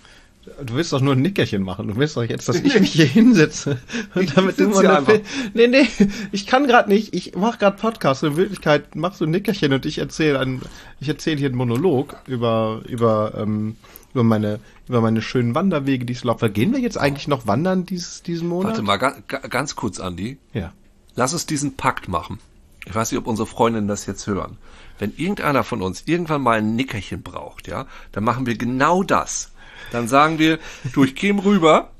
Du 0.66 0.74
willst 0.74 0.94
doch 0.94 1.02
nur 1.02 1.14
ein 1.14 1.22
Nickerchen 1.22 1.62
machen. 1.62 1.90
Du 1.90 1.96
willst 1.98 2.18
doch 2.18 2.24
jetzt, 2.24 2.50
dass 2.50 2.56
ich 2.64 2.80
mich 2.80 2.94
hier 2.94 3.06
hinsetze. 3.06 3.78
Und 4.16 4.36
damit 4.36 4.58
mal 4.60 4.88
eine 4.88 5.22
Nee, 5.54 5.68
nee, 5.68 5.88
ich 6.32 6.48
kann 6.48 6.66
gerade 6.66 6.90
nicht. 6.90 7.14
Ich 7.14 7.36
mache 7.36 7.60
gerade 7.60 7.78
Podcast. 7.78 8.24
In 8.24 8.36
Wirklichkeit 8.36 8.96
machst 8.96 9.22
du 9.22 9.26
ein 9.26 9.32
Nickerchen 9.32 9.74
und 9.74 9.86
ich 9.86 10.00
erzähle 10.00 10.40
ein, 10.40 10.64
ich 11.00 11.08
erzähle 11.08 11.38
hier 11.38 11.50
einen 11.50 11.58
Monolog 11.58 12.16
über, 12.26 12.82
über, 12.88 13.34
ähm, 13.38 13.76
über 14.14 14.24
meine, 14.24 14.60
über 14.88 15.02
meine 15.02 15.22
schönen 15.22 15.56
Wanderwege, 15.56 16.06
die 16.06 16.14
ich 16.14 16.24
laufe. 16.24 16.50
Gehen 16.50 16.74
wir 16.74 16.80
jetzt 16.80 16.98
eigentlich 16.98 17.28
noch 17.28 17.48
wandern 17.48 17.86
dieses, 17.86 18.24
diesen 18.24 18.48
Monat? 18.48 18.72
Warte 18.72 18.82
mal, 18.84 18.98
ga, 18.98 19.16
ga, 19.28 19.40
ganz 19.40 19.76
kurz, 19.76 20.00
Andi. 20.00 20.38
Ja. 20.54 20.74
Lass 21.16 21.34
uns 21.34 21.46
diesen 21.46 21.76
Pakt 21.76 22.08
machen. 22.08 22.40
Ich 22.86 22.96
weiß 22.96 23.12
nicht, 23.12 23.20
ob 23.20 23.28
unsere 23.28 23.48
Freundinnen 23.48 23.88
das 23.88 24.06
jetzt 24.06 24.28
hören. 24.28 24.58
Wenn 24.98 25.14
irgendeiner 25.18 25.64
von 25.64 25.82
uns 25.82 26.04
irgendwann 26.06 26.42
mal 26.42 26.60
ein 26.60 26.76
Nickerchen 26.76 27.22
braucht, 27.22 27.68
ja, 27.68 27.86
dann 28.12 28.24
machen 28.24 28.46
wir 28.46 28.58
genau 28.58 29.04
das. 29.04 29.52
Dann 29.92 30.08
sagen 30.08 30.40
wir, 30.40 30.60
du, 30.94 31.04
ich 31.04 31.16
käme 31.16 31.44
rüber, 31.44 31.92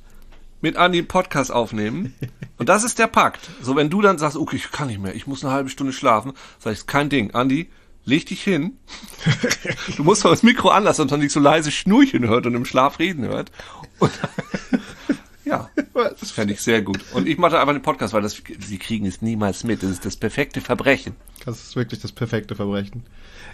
mit 0.62 0.78
Andi 0.78 1.00
einen 1.00 1.08
Podcast 1.08 1.52
aufnehmen. 1.52 2.16
Und 2.58 2.70
das 2.70 2.84
ist 2.84 3.00
der 3.00 3.08
Pakt. 3.08 3.50
So, 3.62 3.76
wenn 3.76 3.90
du 3.90 4.02
dann 4.02 4.18
sagst, 4.18 4.38
okay, 4.38 4.56
ich 4.56 4.72
kann 4.72 4.88
nicht 4.88 5.00
mehr, 5.00 5.16
ich 5.16 5.28
muss 5.28 5.44
eine 5.44 5.54
halbe 5.54 5.70
Stunde 5.70 5.94
schlafen, 5.94 6.34
sag 6.60 6.74
ich, 6.74 6.88
kein 6.88 7.10
Ding. 7.10 7.32
Andi, 7.32 7.70
leg 8.08 8.26
dich 8.26 8.42
hin. 8.42 8.78
Du 9.98 10.04
musst 10.04 10.26
das 10.26 10.42
Mikro 10.42 10.70
anlassen, 10.70 11.04
dass 11.04 11.12
man 11.12 11.20
nicht 11.20 11.34
so 11.34 11.40
leise 11.40 11.72
Schnurchen 11.72 12.28
hört 12.28 12.46
und 12.46 12.56
im 12.56 12.66
Schlaf 12.66 13.00
reden 13.00 13.26
hört. 13.26 13.52
Und, 14.00 14.12
ja, 15.46 15.70
das 15.94 16.32
fände 16.32 16.54
ich 16.54 16.62
sehr 16.62 16.82
gut. 16.82 17.00
Und 17.14 17.28
ich 17.28 17.38
mache 17.38 17.60
einfach 17.60 17.74
den 17.74 17.82
Podcast, 17.82 18.14
weil 18.14 18.22
das, 18.22 18.42
sie 18.60 18.78
kriegen 18.78 19.06
es 19.06 19.22
niemals 19.22 19.64
mit. 19.64 19.84
Das 19.84 19.92
ist 19.92 20.06
das 20.06 20.16
perfekte 20.16 20.62
Verbrechen. 20.62 21.16
Das 21.46 21.62
ist 21.62 21.76
wirklich 21.76 22.00
das 22.00 22.14
perfekte 22.14 22.56
Verbrechen. 22.56 23.04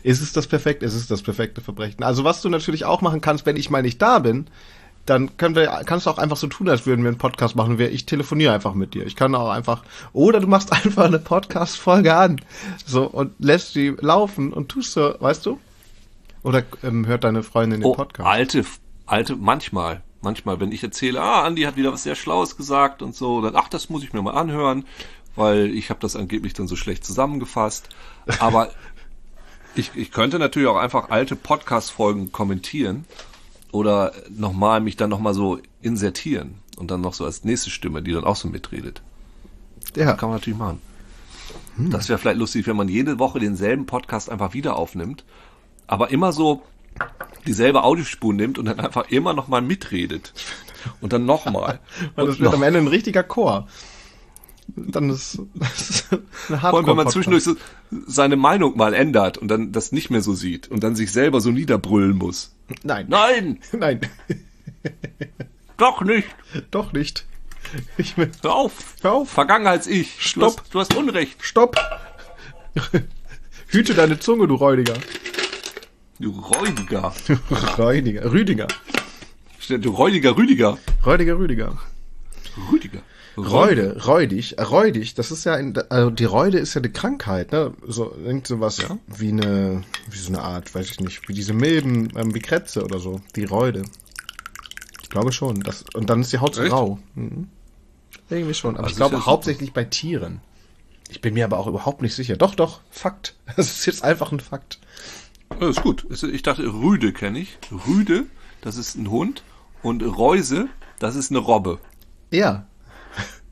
Ist 0.03 0.22
es 0.22 0.33
das 0.33 0.48
perfekte? 0.48 0.86
Ist 0.86 0.93
es 0.93 1.07
das 1.07 1.24
perfekte 1.24 1.62
Verbrechen? 1.62 2.03
Also 2.03 2.24
was 2.24 2.41
du 2.41 2.50
natürlich 2.50 2.86
auch 2.86 3.01
machen 3.01 3.22
kannst, 3.22 3.45
wenn 3.45 3.55
ich 3.55 3.69
mal 3.69 3.81
nicht 3.81 4.01
da 4.01 4.19
bin, 4.19 4.48
dann 5.05 5.36
können 5.38 5.55
wir, 5.55 5.81
kannst 5.86 6.05
du 6.05 6.10
auch 6.10 6.17
einfach 6.17 6.38
so 6.38 6.48
tun, 6.48 6.69
als 6.69 6.86
würden 6.86 7.03
wir 7.03 7.10
einen 7.10 7.17
Podcast 7.17 7.55
machen. 7.55 7.79
Ich 7.79 8.05
telefoniere 8.05 8.53
einfach 8.53 8.74
mit 8.74 8.93
dir. 8.93 9.05
Ich 9.05 9.15
kann 9.15 9.36
auch 9.36 9.50
einfach, 9.50 9.83
oder 10.13 10.39
du 10.39 10.48
machst 10.48 10.72
einfach 10.86 11.05
eine 11.05 11.19
Podcast-Folge 11.19 12.15
an, 12.15 12.41
so, 12.86 13.03
und 13.05 13.33
lässt 13.39 13.74
sie 13.74 13.95
laufen 14.00 14.53
und 14.53 14.69
tust 14.69 14.93
so, 14.93 15.15
weißt 15.19 15.45
du? 15.45 15.60
Oder 16.43 16.63
ähm, 16.83 17.05
hört 17.05 17.24
deine 17.24 17.43
Freundin 17.43 17.81
den 17.81 17.89
oh, 17.89 17.93
Podcast? 17.93 18.27
Alte, 18.27 18.65
alte, 19.05 19.36
manchmal, 19.36 20.01
manchmal, 20.22 20.60
wenn 20.60 20.72
ich 20.72 20.83
erzähle, 20.83 21.22
ah, 21.22 21.43
Andi 21.43 21.63
hat 21.63 21.75
wieder 21.75 21.91
was 21.91 22.03
sehr 22.03 22.15
Schlaues 22.15 22.55
gesagt 22.55 23.01
und 23.01 23.15
so, 23.15 23.41
dann, 23.41 23.55
ach, 23.55 23.69
das 23.69 23.89
muss 23.89 24.03
ich 24.03 24.13
mir 24.13 24.22
mal 24.22 24.31
anhören, 24.31 24.86
weil 25.36 25.74
ich 25.74 25.89
habe 25.89 26.00
das 26.00 26.15
angeblich 26.15 26.53
dann 26.53 26.67
so 26.67 26.75
schlecht 26.75 27.03
zusammengefasst. 27.05 27.89
Aber 28.39 28.72
ich, 29.75 29.91
ich 29.95 30.12
könnte 30.12 30.39
natürlich 30.39 30.67
auch 30.67 30.77
einfach 30.77 31.10
alte 31.10 31.36
Podcast-Folgen 31.36 32.31
kommentieren 32.31 33.05
oder 33.73 34.13
nochmal 34.29 34.81
mich 34.81 34.95
dann 34.97 35.09
nochmal 35.09 35.33
so 35.33 35.57
insertieren 35.81 36.59
und 36.77 36.91
dann 36.91 37.01
noch 37.01 37.15
so 37.15 37.25
als 37.25 37.43
nächste 37.43 37.71
Stimme, 37.71 38.03
die 38.03 38.13
dann 38.13 38.23
auch 38.23 38.35
so 38.35 38.47
mitredet. 38.47 39.01
Ja. 39.95 40.05
Das 40.05 40.17
kann 40.17 40.29
man 40.29 40.37
natürlich 40.37 40.59
machen. 40.59 40.79
Hm. 41.75 41.89
Das 41.89 42.07
wäre 42.07 42.19
vielleicht 42.19 42.37
lustig, 42.37 42.67
wenn 42.67 42.75
man 42.75 42.87
jede 42.87 43.17
Woche 43.17 43.39
denselben 43.39 43.87
Podcast 43.87 44.29
einfach 44.29 44.53
wieder 44.53 44.75
aufnimmt, 44.75 45.25
aber 45.87 46.11
immer 46.11 46.31
so 46.31 46.61
dieselbe 47.47 47.83
Audiospur 47.83 48.31
nimmt 48.31 48.59
und 48.59 48.65
dann 48.65 48.79
einfach 48.79 49.09
immer 49.09 49.33
nochmal 49.33 49.61
mitredet. 49.61 50.33
Und 51.01 51.11
dann 51.11 51.25
nochmal. 51.25 51.79
Weil 52.15 52.27
das 52.27 52.39
wird 52.39 52.51
noch. 52.51 52.53
am 52.53 52.63
Ende 52.63 52.79
ein 52.79 52.87
richtiger 52.87 53.23
Chor 53.23 53.67
dann 54.67 55.10
ist, 55.10 55.39
das 55.55 55.89
ist 55.89 56.08
eine 56.12 56.60
Vor 56.60 56.74
allem, 56.75 56.88
wenn 56.88 56.96
man 56.96 57.10
zwischendurch 57.10 57.43
so 57.43 57.55
seine 58.08 58.36
Meinung 58.36 58.77
mal 58.77 58.93
ändert 58.93 59.38
und 59.38 59.47
dann 59.47 59.71
das 59.71 59.91
nicht 59.91 60.10
mehr 60.10 60.21
so 60.21 60.34
sieht 60.34 60.69
und 60.69 60.84
dann 60.84 60.95
sich 60.95 61.12
selber 61.12 61.41
so 61.41 61.52
niederbrüllen 61.52 62.17
muss. 62.17 62.56
Nein. 62.84 63.06
Nein! 63.10 63.60
Nein. 63.71 64.02
Doch 65.78 66.02
nicht. 66.02 66.28
Doch 66.71 66.93
nicht. 66.93 67.26
Ich 67.97 68.17
will 68.17 68.32
Hör 68.41 68.56
auf. 68.56 68.95
Hör 69.02 69.13
auf. 69.13 69.30
Vergangenheits-Ich. 69.30 70.15
Stopp. 70.19 70.56
Du 70.56 70.62
hast, 70.62 70.73
du 70.73 70.80
hast 70.80 70.95
Unrecht. 70.95 71.43
Stopp. 71.43 71.78
Hüte 73.67 73.93
deine 73.93 74.19
Zunge, 74.19 74.47
du 74.47 74.56
Räudiger. 74.56 74.95
Du 76.19 76.32
Räudiger. 76.32 77.13
Räudiger. 77.78 78.32
Rüdiger. 78.32 78.67
Du 79.69 79.89
Räudiger 79.89 80.38
Rüdiger. 80.38 80.78
Räudiger 81.06 81.38
Rüdiger. 81.38 81.78
Rüdiger. 82.71 83.02
Reude, 83.38 84.06
räudig, 84.06 84.60
äh, 84.60 84.62
räudig, 84.62 85.15
das 85.15 85.32
ist 85.32 85.43
ja, 85.43 85.56
in, 85.56 85.76
also 85.89 86.10
die 86.12 86.26
Räude 86.26 86.60
ist 86.60 86.76
ja 86.76 86.82
eine 86.82 86.91
Krankheit, 86.91 87.52
ne? 87.52 87.74
So, 87.88 88.15
irgend 88.24 88.46
sowas 88.46 88.78
ja. 88.78 88.98
wie 89.08 89.30
eine, 89.30 89.84
wie 90.10 90.17
so 90.17 90.30
eine 90.30 90.41
Art, 90.41 90.74
weiß 90.74 90.91
ich 90.91 91.00
nicht, 91.00 91.28
wie 91.28 91.34
diese 91.34 91.54
Milben, 91.54 92.10
ähm, 92.15 92.36
wie 92.36 92.39
Krätze 92.39 92.84
oder 92.84 93.00
so, 93.00 93.22
die 93.36 93.46
Räude. 93.46 93.84
Ich 95.02 95.10
glaube 95.10 95.32
schon. 95.32 95.62
Das, 95.62 95.84
und 95.93 96.10
dann 96.10 96.22
ist 96.22 96.32
die 96.32 96.39
Haut 96.39 96.56
so 96.56 96.63
grau. 96.63 97.00
Mhm. 97.15 97.50
Irgendwie 98.30 98.54
schon. 98.54 98.76
Aber 98.76 98.86
also 98.86 98.91
ich 98.91 98.98
glaube 98.98 99.26
hauptsächlich 99.26 99.74
bei 99.74 99.84
Tieren. 99.84 100.41
Ich 101.10 101.22
bin 101.22 101.34
mir 101.34 101.46
aber 101.46 101.60
auch 101.60 101.67
überhaupt 101.67 102.02
nicht 102.02 102.15
sicher. 102.15 102.38
Doch, 102.38 102.56
doch, 102.56 102.82
Fakt. 102.89 103.36
Das 103.56 103.69
ist 103.72 103.86
jetzt 103.86 104.04
einfach 104.04 104.32
ein 104.32 104.39
Fakt. 104.39 104.80
Ja, 105.60 105.69
ist 105.69 105.82
gut. 105.82 106.06
Ich 106.24 106.41
dachte, 106.41 106.63
Rüde 106.63 107.13
kenne 107.13 107.39
ich. 107.39 107.58
Rüde, 107.88 108.26
das 108.62 108.78
ist 108.78 108.96
ein 108.96 109.10
Hund. 109.10 109.43
Und 109.82 110.02
Reuse, 110.02 110.69
das 111.00 111.15
ist 111.15 111.30
eine 111.30 111.39
Robbe. 111.39 111.80
Ja, 112.32 112.65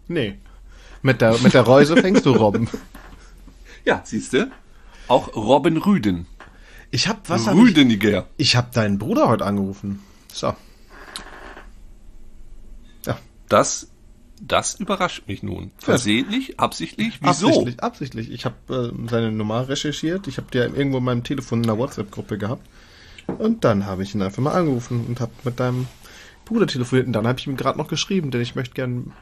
Nee. 0.07 0.37
Mit 1.01 1.21
der, 1.21 1.37
mit 1.39 1.53
der 1.53 1.61
Reuse 1.61 1.97
fängst 1.97 2.25
du 2.25 2.31
Robben. 2.31 2.67
Ja, 3.85 4.01
siehst 4.03 4.33
du? 4.33 4.51
Auch 5.07 5.35
Robben 5.35 5.77
Rüden. 5.77 6.27
Ich 6.91 7.07
hab 7.07 7.29
was 7.29 7.47
Rüdeniger. 7.47 8.27
Ich, 8.37 8.49
ich 8.49 8.55
hab 8.55 8.73
deinen 8.73 8.99
Bruder 8.99 9.27
heute 9.29 9.45
angerufen. 9.45 10.03
So. 10.31 10.53
Ja. 13.05 13.17
Das, 13.49 13.87
das 14.41 14.75
überrascht 14.79 15.23
mich 15.27 15.41
nun. 15.41 15.71
Versehentlich, 15.77 16.59
absichtlich, 16.59 17.19
wieso? 17.21 17.47
Absichtlich, 17.47 17.83
absichtlich. 17.83 18.31
Ich 18.31 18.45
habe 18.45 18.93
äh, 18.93 19.09
seine 19.09 19.31
Nummer 19.31 19.69
recherchiert. 19.69 20.27
Ich 20.27 20.37
habe 20.37 20.47
die 20.51 20.57
irgendwo 20.57 20.97
in 20.97 21.03
meinem 21.03 21.23
Telefon 21.23 21.63
in 21.63 21.69
einer 21.69 21.79
WhatsApp-Gruppe 21.79 22.37
gehabt. 22.37 22.67
Und 23.27 23.63
dann 23.63 23.85
habe 23.85 24.03
ich 24.03 24.13
ihn 24.13 24.21
einfach 24.21 24.43
mal 24.43 24.53
angerufen 24.53 25.05
und 25.07 25.21
habe 25.21 25.31
mit 25.43 25.59
deinem 25.59 25.87
Bruder 26.45 26.67
telefoniert. 26.67 27.07
Und 27.07 27.13
dann 27.13 27.25
habe 27.25 27.39
ich 27.39 27.47
ihm 27.47 27.55
gerade 27.55 27.77
noch 27.77 27.87
geschrieben, 27.87 28.31
denn 28.31 28.41
ich 28.41 28.55
möchte 28.55 28.73
gern 28.73 29.13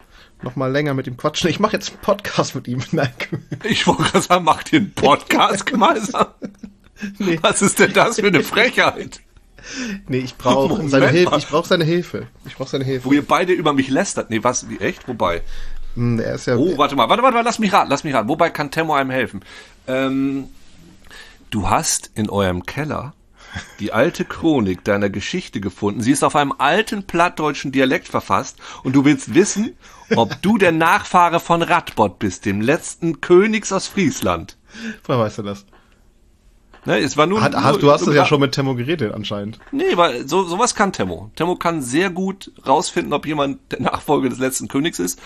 noch 0.42 0.56
mal 0.56 0.72
länger 0.72 0.94
mit 0.94 1.08
ihm 1.08 1.18
quatschen. 1.18 1.50
Ich 1.50 1.60
mache 1.60 1.74
jetzt 1.74 1.90
einen 1.90 2.02
Podcast 2.02 2.56
mit 2.56 2.68
ihm. 2.68 2.82
Nein. 2.92 3.12
Ich 3.64 3.88
wollte 3.88 4.04
gerade 4.04 4.22
sagen, 4.22 4.44
macht 4.46 4.72
ihr 4.74 4.80
einen 4.80 4.94
Podcast 4.94 5.66
gemeinsam? 5.68 6.28
nee. 7.18 7.40
Was 7.42 7.62
ist 7.62 7.80
denn 7.80 7.94
das 7.94 8.20
für 8.20 8.28
eine 8.28 8.44
Frechheit? 8.44 9.22
Nee, 10.08 10.20
ich 10.20 10.36
brauche 10.36 10.88
seine 10.88 11.10
Hilfe. 11.10 11.36
Ich 11.38 11.48
brauche 11.48 11.68
seine 11.68 11.84
Hilfe. 11.84 12.28
Ich 12.46 12.56
brauche 12.56 12.70
seine 12.70 12.86
Hilfe. 12.86 13.06
Wo 13.06 13.14
ihr 13.14 13.26
beide 13.26 13.54
über 13.54 13.74
mich 13.74 13.90
lästert. 13.90 14.30
Nee, 14.30 14.44
was? 14.44 14.70
Wie, 14.70 14.78
echt? 14.80 15.08
Wobei? 15.08 15.42
Hm, 15.96 16.20
er 16.20 16.36
ist 16.36 16.48
ja 16.48 16.56
oh, 16.56 16.78
warte 16.78 16.96
mal. 16.96 17.10
Warte, 17.10 17.24
warte, 17.24 17.36
warte. 17.36 17.46
Lass 17.46 17.60
mich 17.60 17.74
raten. 17.74 17.90
Lass 17.90 18.04
mich 18.04 18.14
raten. 18.14 18.30
Wobei 18.30 18.50
kann 18.50 18.72
Temo 18.72 18.94
einem 18.94 19.10
helfen? 19.10 19.42
Ähm, 19.88 20.46
du 21.50 21.70
hast 21.70 22.12
in 22.16 22.30
eurem 22.30 22.66
Keller 22.66 23.14
die 23.80 23.94
alte 23.94 24.26
Chronik 24.26 24.84
deiner 24.84 25.10
Geschichte 25.10 25.60
gefunden. 25.60 26.02
Sie 26.02 26.12
ist 26.12 26.24
auf 26.24 26.36
einem 26.36 26.54
alten 26.58 27.04
plattdeutschen 27.04 27.72
Dialekt 27.72 28.08
verfasst 28.08 28.58
und 28.84 28.94
du 28.94 29.06
willst 29.06 29.34
wissen, 29.34 29.76
ob 30.16 30.42
du 30.42 30.58
der 30.58 30.72
Nachfahre 30.72 31.40
von 31.40 31.62
Radbot 31.62 32.20
bist, 32.20 32.46
dem 32.46 32.62
letzten 32.62 33.22
Königs 33.22 33.72
aus 33.72 33.88
Friesland. 33.88 34.58
Woher 35.04 35.20
weißt 35.20 35.40
du 35.40 35.44
das? 35.44 35.66
Ne, 36.86 36.98
es 37.00 37.18
war 37.18 37.26
nur, 37.26 37.42
Hat, 37.42 37.52
nur, 37.52 37.64
hast, 37.64 37.82
du 37.82 37.92
hast 37.92 38.08
es 38.08 38.16
ja 38.16 38.26
schon 38.26 38.40
mit 38.40 38.54
Temmo 38.54 38.74
geredet 38.74 39.14
anscheinend. 39.14 39.60
Nee, 39.72 39.98
weil 39.98 40.28
so, 40.28 40.44
sowas 40.46 40.76
kann 40.76 40.94
Temmo. 40.94 41.30
Temmo 41.36 41.56
kann 41.56 41.82
sehr 41.82 42.10
gut 42.10 42.52
rausfinden, 42.66 43.12
ob 43.12 43.26
jemand 43.26 43.60
der 43.72 43.82
Nachfolger 43.82 44.30
des 44.30 44.40
letzten 44.40 44.70
Königs 44.70 44.98
ist. 44.98 45.20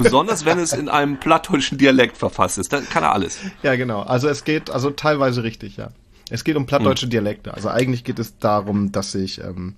Besonders 0.00 0.46
wenn 0.46 0.58
es 0.58 0.72
in 0.72 0.88
einem 0.88 1.18
plattdeutschen 1.18 1.76
Dialekt 1.76 2.16
verfasst 2.16 2.56
ist. 2.56 2.72
Dann 2.72 2.88
kann 2.88 3.04
er 3.04 3.12
alles. 3.12 3.38
Ja, 3.62 3.76
genau. 3.76 4.00
Also 4.00 4.28
es 4.28 4.44
geht 4.44 4.70
also 4.70 4.90
teilweise 4.90 5.42
richtig, 5.42 5.76
ja. 5.76 5.90
Es 6.30 6.44
geht 6.44 6.56
um 6.56 6.66
plattdeutsche 6.66 7.04
hm. 7.04 7.10
Dialekte. 7.10 7.54
Also 7.54 7.68
eigentlich 7.68 8.04
geht 8.04 8.18
es 8.18 8.38
darum, 8.38 8.92
dass 8.92 9.14
ich 9.14 9.40
ähm, 9.40 9.76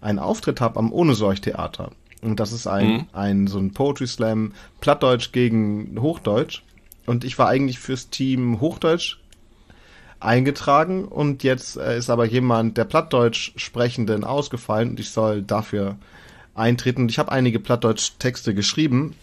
einen 0.00 0.18
Auftritt 0.18 0.60
habe 0.60 0.78
am 0.78 0.92
Ohne 0.92 1.14
Sorg 1.14 1.42
Theater. 1.42 1.90
Und 2.22 2.38
das 2.38 2.52
ist 2.52 2.66
ein, 2.66 2.86
mhm. 2.86 3.06
ein 3.12 3.46
so 3.48 3.58
ein 3.58 3.72
Poetry 3.72 4.06
Slam, 4.06 4.52
Plattdeutsch 4.80 5.32
gegen 5.32 6.00
Hochdeutsch. 6.00 6.62
Und 7.04 7.24
ich 7.24 7.36
war 7.38 7.48
eigentlich 7.48 7.80
fürs 7.80 8.10
Team 8.10 8.60
Hochdeutsch 8.60 9.18
eingetragen 10.20 11.04
und 11.04 11.42
jetzt 11.42 11.76
äh, 11.76 11.98
ist 11.98 12.08
aber 12.08 12.24
jemand 12.24 12.78
der 12.78 12.84
Plattdeutsch 12.84 13.52
Sprechenden 13.56 14.22
ausgefallen 14.22 14.90
und 14.90 15.00
ich 15.00 15.10
soll 15.10 15.42
dafür 15.42 15.96
eintreten. 16.54 17.02
Und 17.02 17.10
ich 17.10 17.18
habe 17.18 17.32
einige 17.32 17.58
Plattdeutsch-Texte 17.58 18.54
geschrieben 18.54 19.16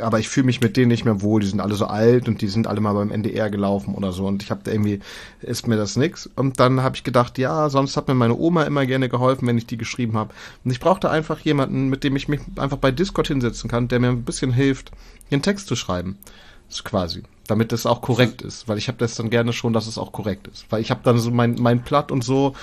aber 0.00 0.18
ich 0.18 0.28
fühle 0.28 0.46
mich 0.46 0.60
mit 0.60 0.76
denen 0.76 0.88
nicht 0.88 1.04
mehr 1.04 1.22
wohl. 1.22 1.40
Die 1.40 1.46
sind 1.46 1.60
alle 1.60 1.74
so 1.74 1.86
alt 1.86 2.28
und 2.28 2.40
die 2.42 2.48
sind 2.48 2.66
alle 2.66 2.80
mal 2.80 2.92
beim 2.92 3.10
NDR 3.10 3.50
gelaufen 3.50 3.94
oder 3.94 4.12
so. 4.12 4.26
Und 4.26 4.42
ich 4.42 4.50
habe 4.50 4.60
da 4.64 4.72
irgendwie, 4.72 5.00
ist 5.40 5.68
mir 5.68 5.76
das 5.76 5.96
nix. 5.96 6.28
Und 6.34 6.60
dann 6.60 6.82
habe 6.82 6.96
ich 6.96 7.04
gedacht, 7.04 7.38
ja, 7.38 7.68
sonst 7.70 7.96
hat 7.96 8.08
mir 8.08 8.14
meine 8.14 8.36
Oma 8.36 8.64
immer 8.64 8.84
gerne 8.86 9.08
geholfen, 9.08 9.46
wenn 9.46 9.58
ich 9.58 9.66
die 9.66 9.76
geschrieben 9.78 10.16
habe. 10.16 10.34
Und 10.64 10.70
ich 10.70 10.80
brauchte 10.80 11.10
einfach 11.10 11.40
jemanden, 11.40 11.88
mit 11.88 12.04
dem 12.04 12.16
ich 12.16 12.28
mich 12.28 12.40
einfach 12.56 12.78
bei 12.78 12.90
Discord 12.90 13.28
hinsetzen 13.28 13.70
kann, 13.70 13.88
der 13.88 14.00
mir 14.00 14.08
ein 14.08 14.24
bisschen 14.24 14.52
hilft, 14.52 14.90
den 15.30 15.42
Text 15.42 15.68
zu 15.68 15.76
schreiben. 15.76 16.18
Ist 16.68 16.84
quasi. 16.84 17.22
Damit 17.46 17.72
es 17.72 17.86
auch 17.86 18.00
korrekt 18.00 18.42
ist, 18.42 18.68
weil 18.68 18.78
ich 18.78 18.88
habe 18.88 18.98
das 18.98 19.14
dann 19.14 19.30
gerne 19.30 19.52
schon, 19.52 19.72
dass 19.72 19.86
es 19.86 19.98
auch 19.98 20.12
korrekt 20.12 20.48
ist, 20.48 20.66
weil 20.70 20.80
ich 20.80 20.90
habe 20.90 21.00
dann 21.04 21.18
so 21.18 21.30
mein 21.30 21.56
mein 21.58 21.82
Platt 21.82 22.10
und 22.10 22.24
so 22.24 22.54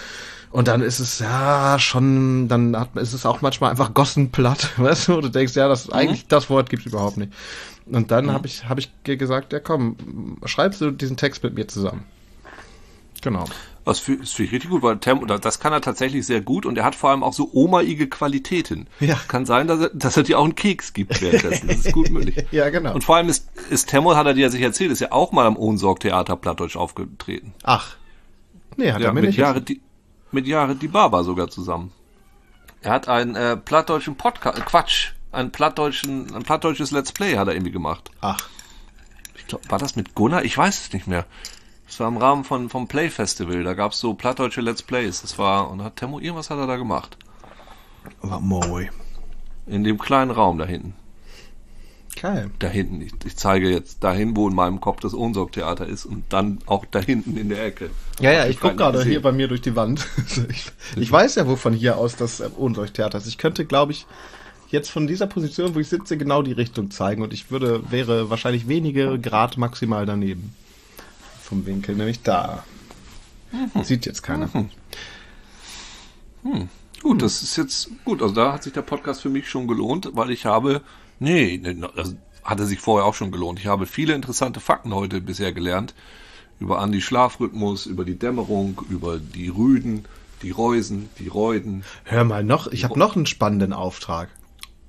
und 0.52 0.68
dann 0.68 0.82
ist 0.82 1.00
es 1.00 1.18
ja 1.18 1.80
schon, 1.80 2.48
dann 2.48 2.78
hat, 2.80 2.96
ist 2.96 3.14
es 3.14 3.26
auch 3.26 3.42
manchmal 3.42 3.72
einfach 3.72 3.94
Gossenplatt, 3.94 4.78
weißt 4.80 5.08
du, 5.08 5.22
du 5.22 5.30
denkst 5.30 5.56
ja, 5.56 5.68
das 5.68 5.88
mhm. 5.88 5.94
eigentlich 5.94 6.28
das 6.28 6.50
Wort 6.50 6.70
gibt's 6.70 6.86
überhaupt 6.86 7.18
nicht. 7.18 7.34
Und 7.86 8.12
dann 8.12 8.26
mhm. 8.26 8.32
habe 8.32 8.48
ich 8.48 8.70
habe 8.70 8.80
ich 8.80 8.92
gesagt, 9.04 9.52
ja 9.52 9.60
komm, 9.60 10.38
schreibst 10.46 10.80
du 10.82 10.92
diesen 10.92 11.18
Text 11.18 11.44
mit 11.44 11.56
mir 11.56 11.68
zusammen. 11.68 12.04
Genau. 13.22 13.46
Das 13.86 14.00
finde 14.00 14.24
ich 14.24 14.40
richtig 14.40 14.70
gut, 14.70 14.82
weil 14.82 14.98
Tem, 14.98 15.26
das 15.28 15.60
kann 15.60 15.74
er 15.74 15.82
tatsächlich 15.82 16.26
sehr 16.26 16.40
gut 16.42 16.66
und 16.66 16.78
er 16.78 16.86
hat 16.86 16.96
vor 16.96 17.10
allem 17.10 17.22
auch 17.22 17.34
so 17.34 17.50
omaige 17.52 18.08
Qualitäten. 18.08 18.88
Ja. 19.00 19.20
Kann 19.28 19.46
sein, 19.46 19.68
dass 19.68 19.82
er, 19.82 19.90
dass 19.90 20.16
er 20.16 20.24
dir 20.24 20.40
auch 20.40 20.46
einen 20.46 20.56
Keks 20.56 20.94
gibt 20.94 21.22
währenddessen. 21.22 21.68
Das 21.68 21.78
ist 21.78 21.92
gut 21.92 22.10
möglich. 22.10 22.46
ja, 22.52 22.70
genau. 22.70 22.94
Und 22.94 23.04
vor 23.04 23.18
allem 23.18 23.28
ist, 23.28 23.50
ist 23.70 23.90
Temo, 23.90 24.16
hat 24.16 24.26
er 24.26 24.34
dir 24.34 24.44
ja 24.44 24.50
sich 24.50 24.62
erzählt, 24.62 24.92
ist 24.92 25.02
ja 25.02 25.12
auch 25.12 25.34
mal 25.34 25.46
am 25.46 25.58
Ohnsorg-Theater 25.58 26.38
Plattdeutsch 26.38 26.78
aufgetreten. 26.78 27.54
Ach. 27.64 27.98
Nee, 28.78 28.92
hat 28.94 29.02
ja, 29.02 29.08
er 29.08 29.14
mir 29.14 29.22
mit 29.22 29.32
nicht. 29.32 29.38
Jahre, 29.40 29.62
die, 29.62 29.82
mit 30.32 30.48
Jahre 30.48 30.76
die 30.76 30.88
Baba 30.88 31.24
sogar 31.24 31.50
zusammen. 31.50 31.92
Er 32.82 32.92
hat 32.92 33.08
einen 33.08 33.36
äh, 33.36 33.58
plattdeutschen 33.58 34.16
Podcast, 34.16 34.58
äh, 34.58 34.62
Quatsch, 34.62 35.12
einen 35.32 35.52
plattdeutschen, 35.52 36.34
ein 36.34 36.44
plattdeutsches 36.44 36.92
Let's 36.92 37.12
Play 37.12 37.38
hat 37.38 37.48
er 37.48 37.54
irgendwie 37.54 37.72
gemacht. 37.72 38.12
Ach. 38.22 38.50
Ich 39.36 39.48
glaube, 39.48 39.70
war 39.70 39.80
das 39.80 39.96
mit 39.96 40.16
Gunnar? 40.16 40.44
Ich 40.46 40.58
weiß 40.58 40.80
es 40.80 40.94
nicht 40.94 41.08
mehr. 41.08 41.26
Das 41.94 42.00
war 42.00 42.08
im 42.08 42.18
Rahmen 42.18 42.44
von, 42.44 42.70
vom 42.70 42.88
Play 42.88 43.12
Festival. 43.12 43.64
Da 43.64 43.76
gab 43.76 43.92
es 43.92 44.00
so 44.00 44.16
plattdeutsche 44.16 44.62
Let's 44.62 44.82
Plays. 44.82 45.22
Das 45.22 45.38
war, 45.38 45.70
und 45.70 45.84
hat 45.84 45.98
Temo 45.98 46.20
irgendwas 46.20 46.50
hat 46.50 46.58
er 46.58 46.66
da 46.66 46.76
gemacht. 46.76 47.18
War 48.24 48.40
moi. 48.40 48.90
In 49.68 49.84
dem 49.84 50.00
kleinen 50.00 50.32
Raum 50.32 50.58
da 50.58 50.66
hinten. 50.66 50.96
Geil. 52.20 52.50
Da 52.58 52.68
hinten. 52.68 53.00
Ich, 53.00 53.14
ich, 53.24 53.38
zeige 53.38 53.70
jetzt 53.70 54.04
dahin, 54.04 54.36
wo 54.36 54.50
in 54.50 54.56
meinem 54.56 54.82
Kopf 54.82 55.02
das 55.02 55.14
Ohnsorg-Theater 55.14 55.86
ist 55.86 56.08
und 56.08 56.24
dann 56.30 56.58
auch 56.66 56.84
da 56.90 57.00
hinten 57.00 57.38
in 57.38 57.50
der 57.50 57.64
Ecke. 57.64 57.92
Ja, 58.20 58.32
ja, 58.32 58.48
ich 58.48 58.60
gucke 58.60 58.76
gerade 58.76 59.04
hier 59.04 59.22
bei 59.22 59.32
mir 59.32 59.48
durch 59.48 59.62
die 59.62 59.76
Wand. 59.76 60.08
ich, 60.50 60.72
ich, 60.96 61.12
weiß 61.12 61.36
ja, 61.36 61.48
wo 61.48 61.56
von 61.56 61.74
hier 61.74 62.00
aus 62.00 62.16
das 62.16 62.40
äh, 62.40 62.50
Ohnsorg-Theater 62.58 63.20
ist. 63.20 63.28
Ich 63.28 63.38
könnte, 63.38 63.66
glaube 63.66 63.92
ich, 63.92 64.08
jetzt 64.70 64.90
von 64.90 65.06
dieser 65.06 65.28
Position, 65.28 65.76
wo 65.76 65.80
ich 65.80 65.90
sitze, 65.90 66.18
genau 66.18 66.42
die 66.42 66.54
Richtung 66.54 66.90
zeigen 66.90 67.22
und 67.22 67.34
ich 67.34 67.52
würde, 67.52 67.84
wäre 67.92 68.32
wahrscheinlich 68.32 68.68
wenige 68.68 69.20
Grad 69.20 69.60
maximal 69.60 70.08
daneben 70.08 70.56
vom 71.54 71.66
Winkel, 71.68 71.96
nämlich 71.96 72.24
da. 72.24 72.64
Mhm. 73.52 73.84
Sieht 73.84 74.06
jetzt 74.06 74.24
keiner. 74.24 74.50
Mhm. 74.54 74.70
Hm. 76.44 76.70
Gut, 77.02 77.22
das 77.22 77.44
ist 77.44 77.58
jetzt 77.58 77.90
gut. 78.06 78.22
Also 78.22 78.34
da 78.34 78.54
hat 78.54 78.64
sich 78.64 78.74
der 78.74 78.82
Podcast 78.82 79.22
für 79.22 79.30
mich 79.30 79.50
schon 79.50 79.68
gelohnt, 79.68 80.10
weil 80.14 80.32
ich 80.32 80.46
habe, 80.46 80.82
nee, 81.20 81.58
das 81.96 82.16
hatte 82.44 82.66
sich 82.66 82.80
vorher 82.80 83.06
auch 83.06 83.14
schon 83.14 83.32
gelohnt. 83.32 83.60
Ich 83.60 83.68
habe 83.68 83.86
viele 83.86 84.14
interessante 84.14 84.60
Fakten 84.60 84.94
heute 84.94 85.22
bisher 85.22 85.54
gelernt 85.54 85.94
über 86.60 86.80
Andi 86.80 87.02
Schlafrhythmus, 87.02 87.86
über 87.86 88.06
die 88.06 88.18
Dämmerung, 88.18 88.82
über 88.90 89.20
die 89.20 89.50
Rüden, 89.50 90.06
die 90.42 90.52
Reusen, 90.52 91.10
die 91.20 91.28
Reuden. 91.28 91.84
Hör 92.06 92.24
mal 92.24 92.44
noch, 92.44 92.68
ich 92.68 92.84
habe 92.84 92.98
noch 92.98 93.16
einen 93.16 93.26
spannenden 93.26 93.74
Auftrag. 93.74 94.30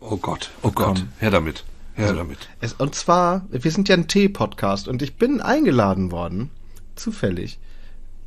Oh 0.00 0.16
Gott, 0.16 0.50
oh 0.62 0.70
Gott, 0.70 1.04
her 1.18 1.30
damit. 1.30 1.64
Her 1.94 2.06
also, 2.08 2.16
damit. 2.16 2.48
Es, 2.60 2.72
und 2.74 2.94
zwar, 2.94 3.46
wir 3.50 3.70
sind 3.70 3.88
ja 3.88 3.96
ein 3.96 4.08
Tee-Podcast 4.08 4.88
und 4.88 5.02
ich 5.02 5.16
bin 5.16 5.40
eingeladen 5.40 6.10
worden, 6.10 6.50
zufällig, 6.96 7.58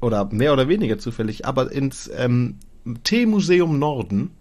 oder 0.02 0.26
mehr 0.26 0.54
oder 0.54 0.68
weniger 0.68 0.98
zufällig, 0.98 1.46
aber 1.46 1.72
ins 1.72 2.10
ähm, 2.16 2.58
Teemuseum 3.04 3.80
Norden, 3.80 4.32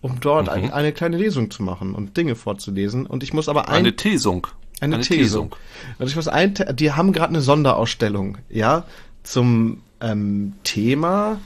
um 0.00 0.20
dort 0.20 0.46
mhm. 0.46 0.52
ein, 0.52 0.72
eine 0.72 0.92
kleine 0.92 1.16
Lesung 1.16 1.50
zu 1.50 1.62
machen 1.62 1.94
und 1.94 2.16
Dinge 2.16 2.34
vorzulesen. 2.34 3.06
Und 3.06 3.22
ich 3.22 3.32
muss 3.32 3.48
aber 3.48 3.68
ein, 3.68 3.76
eine 3.76 3.96
Tesung. 3.96 4.46
Eine, 4.80 4.96
eine 4.96 5.04
Tesung. 5.04 5.54
Und 5.98 6.06
ich 6.06 6.14
muss 6.14 6.28
ein, 6.28 6.54
die 6.74 6.92
haben 6.92 7.12
gerade 7.12 7.30
eine 7.30 7.40
Sonderausstellung, 7.40 8.38
ja, 8.48 8.84
zum 9.24 9.82
ähm, 10.00 10.54
Thema 10.62 11.40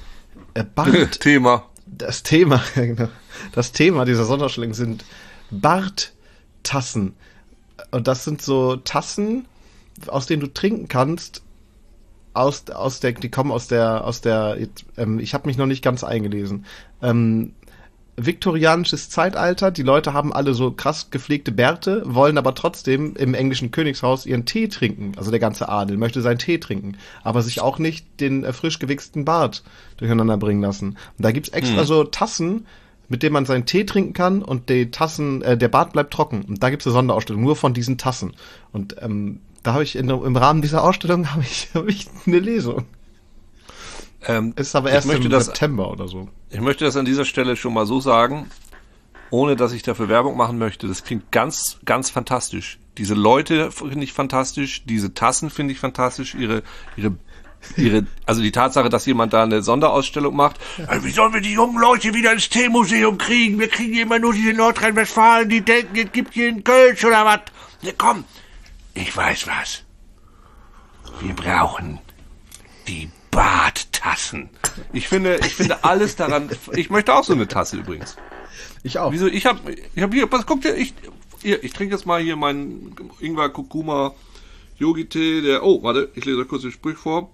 äh, 0.55 0.64
Bart. 0.64 1.21
Thema. 1.21 1.64
Das 1.87 2.23
Thema, 2.23 2.62
genau. 2.75 3.09
Das 3.53 3.73
Thema 3.73 4.05
dieser 4.05 4.25
Sonderausstellung 4.25 4.75
sind 4.75 5.05
Bart 5.51 6.12
Tassen. 6.62 7.14
Und 7.90 8.07
das 8.09 8.25
sind 8.25 8.42
so 8.42 8.77
Tassen, 8.77 9.46
aus 10.07 10.27
denen 10.27 10.40
du 10.40 10.53
trinken 10.53 10.88
kannst. 10.88 11.42
Aus, 12.35 12.70
aus 12.70 13.01
der, 13.01 13.12
die 13.12 13.31
kommen 13.31 13.51
aus 13.51 13.68
der, 13.68 14.07
aus 14.07 14.22
der, 14.22 14.57
ähm, 14.96 15.18
ich 15.18 15.35
habe 15.35 15.46
mich 15.46 15.59
noch 15.59 15.66
nicht 15.66 15.85
ganz 15.85 16.03
eingelesen. 16.03 16.64
Ähm, 17.03 17.53
viktorianisches 18.16 19.09
Zeitalter. 19.09 19.70
Die 19.70 19.83
Leute 19.83 20.12
haben 20.12 20.33
alle 20.33 20.55
so 20.55 20.70
krass 20.70 21.11
gepflegte 21.11 21.53
Bärte, 21.53 22.03
wollen 22.05 22.38
aber 22.38 22.55
trotzdem 22.55 23.16
im 23.16 23.35
englischen 23.35 23.70
Königshaus 23.70 24.27
ihren 24.27 24.44
Tee 24.44 24.68
trinken. 24.68 25.12
Also 25.16 25.31
der 25.31 25.40
ganze 25.40 25.68
Adel 25.68 25.96
möchte 25.96 26.20
seinen 26.20 26.38
Tee 26.38 26.59
trinken, 26.59 26.96
aber 27.22 27.42
sich 27.42 27.61
auch 27.61 27.79
nicht 27.79 28.20
den 28.20 28.44
äh, 28.44 28.53
frisch 28.53 28.79
gewichsten 28.79 29.25
Bart 29.25 29.62
durcheinander 29.96 30.37
bringen 30.37 30.62
lassen. 30.62 30.90
Und 30.90 31.25
da 31.25 31.33
gibt's 31.33 31.51
extra 31.51 31.81
hm. 31.81 31.87
so 31.87 32.05
Tassen, 32.05 32.66
mit 33.12 33.22
dem 33.22 33.35
man 33.35 33.44
seinen 33.44 33.66
Tee 33.66 33.85
trinken 33.85 34.14
kann 34.14 34.42
und 34.42 34.70
die 34.70 34.90
Tassen, 34.90 35.42
äh, 35.42 35.59
der 35.59 35.68
Bart 35.68 35.92
bleibt 35.92 36.14
trocken. 36.14 36.46
Und 36.48 36.62
da 36.62 36.70
gibt 36.70 36.81
es 36.81 36.87
eine 36.87 36.94
Sonderausstellung 36.94 37.42
nur 37.42 37.57
von 37.57 37.75
diesen 37.75 37.98
Tassen. 37.98 38.33
Und 38.72 38.96
ähm, 39.03 39.40
da 39.62 39.75
habe 39.75 39.83
ich 39.83 39.96
in, 39.96 40.09
im 40.09 40.35
Rahmen 40.35 40.62
dieser 40.62 40.83
Ausstellung 40.83 41.31
habe 41.33 41.42
ich, 41.42 41.68
hab 41.75 41.87
ich 41.88 42.07
eine 42.27 42.38
Lesung. 42.38 42.87
Ähm, 44.27 44.55
ist 44.57 44.75
aber 44.75 44.90
erst 44.90 45.11
im 45.11 45.29
das, 45.29 45.44
September 45.44 45.90
oder 45.90 46.09
so. 46.09 46.31
Ich 46.48 46.62
möchte 46.62 46.87
das 46.87 46.96
an 46.96 47.05
dieser 47.05 47.27
Stelle 47.27 47.55
schon 47.55 47.75
mal 47.75 47.85
so 47.85 48.01
sagen, 48.01 48.46
ohne 49.29 49.57
dass 49.57 49.72
ich 49.72 49.83
dafür 49.83 50.09
Werbung 50.09 50.38
machen 50.38 50.57
möchte. 50.57 50.88
Das 50.88 51.05
klingt 51.05 51.31
ganz, 51.31 51.81
ganz 51.85 52.09
fantastisch. 52.09 52.79
Diese 52.96 53.12
Leute 53.12 53.70
finde 53.72 54.05
ich 54.05 54.14
fantastisch, 54.14 54.87
diese 54.87 55.12
Tassen 55.12 55.51
finde 55.51 55.75
ich 55.75 55.81
fantastisch, 55.81 56.35
ihre, 56.35 56.62
ihre 56.96 57.12
ihre, 57.77 58.07
also 58.27 58.42
die 58.42 58.53
Tatsache, 58.53 58.88
dass 58.88 59.07
jemand 59.07 59.33
da 59.33 59.42
eine 59.42 59.62
Sonderausstellung 59.62 60.35
macht. 60.35 60.57
Ja. 60.79 61.03
Wie 61.05 61.11
sollen 61.11 61.33
wir 61.33 61.40
die 61.40 61.53
jungen 61.53 61.79
Leute 61.79 62.14
wieder 62.14 62.33
ins 62.33 62.48
Teemuseum 62.48 63.18
kriegen? 63.18 63.59
Wir 63.59 63.68
kriegen 63.68 63.94
immer 63.94 64.18
nur 64.18 64.33
diese 64.33 64.53
Nordrhein-Westfalen, 64.53 65.48
die 65.48 65.61
denken, 65.61 65.96
es 65.96 66.12
gibt 66.12 66.35
hier 66.35 66.48
in 66.48 66.64
Kölsch 66.64 67.05
oder 67.05 67.25
was. 67.25 67.40
Ja, 67.83 67.92
komm, 67.96 68.25
ich 68.94 69.16
weiß 69.16 69.46
was. 69.46 69.85
Wir 71.20 71.35
brauchen 71.35 71.98
die 72.88 73.11
Badtassen. 73.31 74.51
Ich 74.92 75.09
finde, 75.09 75.38
ich 75.38 75.55
finde 75.55 75.85
alles 75.85 76.16
daran. 76.16 76.51
Ich 76.75 76.90
möchte 76.90 77.14
auch 77.14 77.25
so 77.25 77.33
eine 77.33 77.48
Tasse 77.48 77.79
übrigens. 77.79 78.16
Ich 78.83 78.98
auch. 78.98 79.12
Wieso? 79.12 79.27
Ich 79.27 79.46
habe, 79.46 79.75
ich 79.94 80.03
habe 80.03 80.14
hier. 80.14 80.31
Was 80.31 80.46
guckt 80.46 80.64
ihr? 80.64 80.77
Ich, 80.77 80.94
hier, 81.40 81.62
ich 81.64 81.72
trinke 81.72 81.94
jetzt 81.94 82.07
mal 82.07 82.20
hier 82.20 82.37
meinen 82.37 82.94
Ingwer 83.20 83.48
Kurkuma 83.48 84.14
Yogi 84.79 85.07
Tee. 85.07 85.40
Der. 85.40 85.64
Oh, 85.64 85.83
warte, 85.83 86.11
ich 86.14 86.25
lese 86.25 86.44
kurz 86.44 86.62
den 86.62 86.72
Sprich 86.72 86.96
vor. 86.96 87.31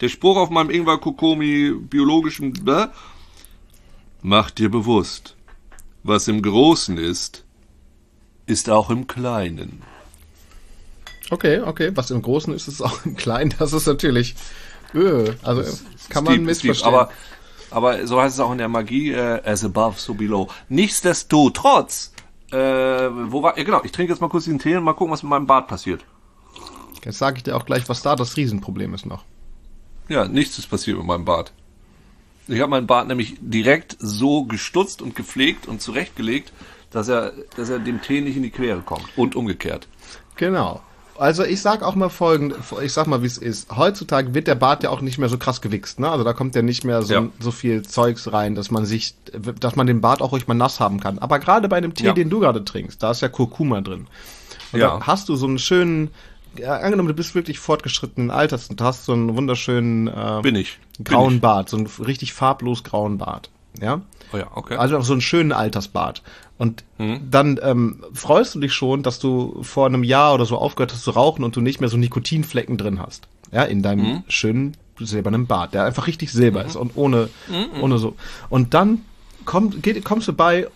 Der 0.00 0.08
Spruch 0.08 0.36
auf 0.36 0.50
meinem 0.50 0.70
Ingwer 0.70 0.98
Kokomi 0.98 1.72
biologischen 1.72 2.52
Bäh, 2.52 2.88
Mach 4.26 4.50
dir 4.50 4.70
bewusst, 4.70 5.36
was 6.02 6.28
im 6.28 6.40
Großen 6.40 6.96
ist, 6.96 7.44
ist 8.46 8.70
auch 8.70 8.88
im 8.88 9.06
Kleinen. 9.06 9.82
Okay, 11.30 11.60
okay. 11.60 11.90
Was 11.94 12.10
im 12.10 12.22
Großen 12.22 12.54
ist, 12.54 12.66
ist 12.66 12.80
auch 12.80 13.04
im 13.04 13.16
Kleinen. 13.16 13.54
Das 13.58 13.74
ist 13.74 13.86
natürlich. 13.86 14.34
Öh, 14.94 15.30
also 15.42 15.60
das 15.60 16.08
kann 16.08 16.24
man 16.24 16.42
missverstehen. 16.42 16.88
aber, 16.88 17.10
aber 17.70 18.06
so 18.06 18.18
heißt 18.18 18.36
es 18.36 18.40
auch 18.40 18.52
in 18.52 18.56
der 18.56 18.68
Magie, 18.70 19.12
äh, 19.12 19.42
as 19.44 19.62
above, 19.62 20.00
so 20.00 20.14
below. 20.14 20.48
Nichtsdestotrotz, 20.70 22.14
äh, 22.50 22.56
wo 22.56 23.42
war, 23.42 23.58
ja 23.58 23.64
genau, 23.64 23.82
ich 23.84 23.92
trinke 23.92 24.10
jetzt 24.14 24.20
mal 24.20 24.30
kurz 24.30 24.46
den 24.46 24.58
Tee 24.58 24.74
und 24.74 24.84
mal 24.84 24.94
gucken, 24.94 25.12
was 25.12 25.22
mit 25.22 25.28
meinem 25.28 25.46
Bart 25.46 25.68
passiert. 25.68 26.02
Jetzt 27.04 27.18
sage 27.18 27.36
ich 27.36 27.42
dir 27.42 27.56
auch 27.56 27.66
gleich, 27.66 27.90
was 27.90 28.00
da 28.00 28.16
das 28.16 28.38
Riesenproblem 28.38 28.94
ist 28.94 29.04
noch. 29.04 29.22
Ja, 30.08 30.26
nichts 30.26 30.58
ist 30.58 30.68
passiert 30.68 30.98
mit 30.98 31.06
meinem 31.06 31.24
Bart. 31.24 31.52
Ich 32.46 32.60
habe 32.60 32.70
meinen 32.70 32.86
Bart 32.86 33.08
nämlich 33.08 33.36
direkt 33.40 33.96
so 33.98 34.44
gestutzt 34.44 35.00
und 35.00 35.14
gepflegt 35.14 35.66
und 35.66 35.80
zurechtgelegt, 35.80 36.52
dass 36.90 37.08
er, 37.08 37.32
dass 37.56 37.70
er 37.70 37.78
dem 37.78 38.02
Tee 38.02 38.20
nicht 38.20 38.36
in 38.36 38.42
die 38.42 38.50
Quere 38.50 38.80
kommt. 38.80 39.06
Und 39.16 39.34
umgekehrt. 39.34 39.88
Genau. 40.36 40.82
Also 41.16 41.44
ich 41.44 41.62
sag 41.62 41.82
auch 41.82 41.94
mal 41.94 42.08
folgend, 42.08 42.54
ich 42.82 42.92
sag 42.92 43.06
mal, 43.06 43.22
wie 43.22 43.26
es 43.26 43.38
ist. 43.38 43.74
Heutzutage 43.74 44.34
wird 44.34 44.48
der 44.48 44.56
Bart 44.56 44.82
ja 44.82 44.90
auch 44.90 45.00
nicht 45.00 45.18
mehr 45.18 45.28
so 45.28 45.38
krass 45.38 45.60
gewichst, 45.60 46.00
ne? 46.00 46.10
Also 46.10 46.24
da 46.24 46.32
kommt 46.32 46.56
ja 46.56 46.62
nicht 46.62 46.84
mehr 46.84 47.02
so, 47.02 47.14
ja. 47.14 47.28
so 47.38 47.52
viel 47.52 47.82
Zeugs 47.82 48.32
rein, 48.32 48.56
dass 48.56 48.72
man 48.72 48.84
sich, 48.84 49.14
dass 49.60 49.76
man 49.76 49.86
den 49.86 50.00
Bart 50.00 50.22
auch 50.22 50.32
ruhig 50.32 50.48
mal 50.48 50.54
nass 50.54 50.80
haben 50.80 50.98
kann. 50.98 51.20
Aber 51.20 51.38
gerade 51.38 51.68
bei 51.68 51.80
dem 51.80 51.94
Tee, 51.94 52.06
ja. 52.06 52.12
den 52.12 52.30
du 52.30 52.40
gerade 52.40 52.64
trinkst, 52.64 53.00
da 53.02 53.12
ist 53.12 53.22
ja 53.22 53.28
Kurkuma 53.28 53.80
drin. 53.80 54.08
Und 54.72 54.80
ja. 54.80 54.98
da 54.98 55.06
hast 55.06 55.28
du 55.28 55.36
so 55.36 55.46
einen 55.46 55.60
schönen, 55.60 56.10
ja, 56.58 56.76
angenommen, 56.76 57.08
du 57.08 57.14
bist 57.14 57.34
wirklich 57.34 57.58
fortgeschrittenen 57.58 58.30
Alters 58.30 58.68
und 58.68 58.80
hast 58.80 59.04
so 59.04 59.12
einen 59.12 59.36
wunderschönen 59.36 60.08
äh, 60.08 60.40
Bin 60.42 60.56
ich. 60.56 60.78
grauen 61.02 61.28
Bin 61.28 61.36
ich. 61.36 61.42
Bart, 61.42 61.68
so 61.68 61.76
einen 61.76 61.86
richtig 61.86 62.32
farblos 62.32 62.84
grauen 62.84 63.18
Bart. 63.18 63.50
Ja? 63.80 64.02
Oh 64.32 64.36
ja, 64.36 64.46
okay. 64.54 64.76
Also 64.76 65.00
so 65.02 65.12
einen 65.12 65.20
schönen 65.20 65.52
Altersbart. 65.52 66.22
Und 66.56 66.84
mhm. 66.98 67.20
dann 67.30 67.58
ähm, 67.62 68.04
freust 68.12 68.54
du 68.54 68.60
dich 68.60 68.72
schon, 68.72 69.02
dass 69.02 69.18
du 69.18 69.62
vor 69.62 69.86
einem 69.86 70.04
Jahr 70.04 70.34
oder 70.34 70.46
so 70.46 70.56
aufgehört 70.56 70.92
hast 70.92 71.02
zu 71.02 71.10
rauchen 71.10 71.44
und 71.44 71.56
du 71.56 71.60
nicht 71.60 71.80
mehr 71.80 71.88
so 71.88 71.96
Nikotinflecken 71.96 72.78
drin 72.78 73.00
hast. 73.00 73.26
Ja, 73.50 73.64
in 73.64 73.82
deinem 73.82 74.06
mhm. 74.06 74.22
schönen 74.28 74.76
silbernen 74.98 75.46
Bart, 75.46 75.74
der 75.74 75.84
einfach 75.84 76.06
richtig 76.06 76.32
silber 76.32 76.62
mhm. 76.62 76.68
ist 76.68 76.76
und 76.76 76.92
ohne, 76.96 77.28
mhm. 77.48 77.82
ohne 77.82 77.98
so. 77.98 78.14
Und 78.48 78.74
dann 78.74 79.02
komm, 79.44 79.82
geht, 79.82 80.04
kommst 80.04 80.28
du 80.28 80.32
bei 80.32 80.68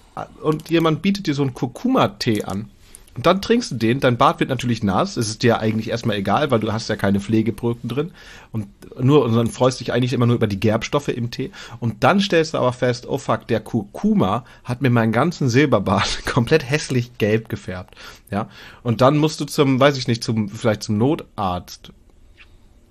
und 0.42 0.68
jemand 0.68 1.02
bietet 1.02 1.28
dir 1.28 1.34
so 1.34 1.42
einen 1.42 1.54
Kurkuma-Tee 1.54 2.42
an 2.42 2.70
Und 3.18 3.26
dann 3.26 3.42
trinkst 3.42 3.72
du 3.72 3.74
den, 3.74 3.98
dein 3.98 4.16
Bart 4.16 4.38
wird 4.38 4.48
natürlich 4.48 4.84
nass, 4.84 5.16
es 5.16 5.28
ist 5.28 5.42
dir 5.42 5.58
eigentlich 5.58 5.90
erstmal 5.90 6.18
egal, 6.18 6.52
weil 6.52 6.60
du 6.60 6.72
hast 6.72 6.88
ja 6.88 6.94
keine 6.94 7.18
Pflegeprodukte 7.18 7.88
drin 7.88 8.12
und 8.52 8.68
nur 8.96 9.24
und 9.24 9.34
dann 9.34 9.48
freust 9.48 9.80
dich 9.80 9.92
eigentlich 9.92 10.12
immer 10.12 10.26
nur 10.26 10.36
über 10.36 10.46
die 10.46 10.60
Gerbstoffe 10.60 11.08
im 11.08 11.32
Tee 11.32 11.50
und 11.80 12.04
dann 12.04 12.20
stellst 12.20 12.54
du 12.54 12.58
aber 12.58 12.72
fest, 12.72 13.08
oh 13.08 13.18
fuck, 13.18 13.48
der 13.48 13.58
Kurkuma 13.58 14.44
hat 14.62 14.82
mir 14.82 14.90
meinen 14.90 15.10
ganzen 15.10 15.48
Silberbart 15.48 16.26
komplett 16.26 16.70
hässlich 16.70 17.18
gelb 17.18 17.48
gefärbt, 17.48 17.96
ja? 18.30 18.48
Und 18.84 19.00
dann 19.00 19.16
musst 19.16 19.40
du 19.40 19.46
zum, 19.46 19.80
weiß 19.80 19.98
ich 19.98 20.06
nicht, 20.06 20.22
zum 20.22 20.48
vielleicht 20.48 20.84
zum 20.84 20.96
Notarzt, 20.96 21.92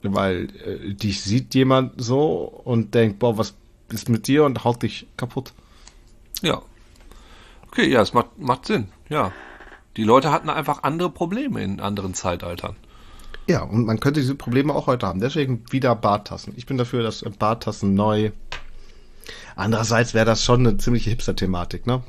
weil 0.04 0.50
äh, 0.66 0.94
dich 0.94 1.22
sieht 1.22 1.56
jemand 1.56 2.04
so 2.04 2.62
und 2.66 2.96
denkt, 2.96 3.20
boah, 3.20 3.38
was 3.38 3.54
ist 3.94 4.10
mit 4.10 4.28
dir 4.28 4.44
und 4.44 4.66
haut 4.66 4.84
dich 4.84 5.08
kaputt. 5.16 5.54
Ja. 6.42 6.62
Okay, 7.68 7.90
ja, 7.90 8.02
es 8.02 8.12
macht, 8.12 8.38
macht 8.38 8.66
Sinn, 8.66 8.90
ja. 9.08 9.32
Die 9.98 10.04
Leute 10.04 10.32
hatten 10.32 10.50
einfach 10.50 10.84
andere 10.84 11.10
Probleme 11.10 11.62
in 11.64 11.80
anderen 11.80 12.14
Zeitaltern. 12.14 12.76
Ja, 13.48 13.64
und 13.64 13.86
man 13.86 14.00
könnte 14.00 14.20
diese 14.20 14.36
Probleme 14.36 14.76
auch 14.76 14.88
heute 14.88 15.08
haben. 15.08 15.20
Deswegen 15.20 15.64
wieder 15.72 15.96
Barttassen. 15.96 16.54
Ich 16.56 16.68
bin 16.68 16.78
dafür, 16.78 17.02
dass 17.02 17.26
Barttassen 17.40 17.96
neu. 17.96 18.32
Andererseits 19.56 20.14
wäre 20.14 20.26
das 20.26 20.44
schon 20.44 20.68
eine 20.68 20.78
ziemliche 20.78 21.10
Hipster-Thematik, 21.10 21.88
ne? 21.88 22.04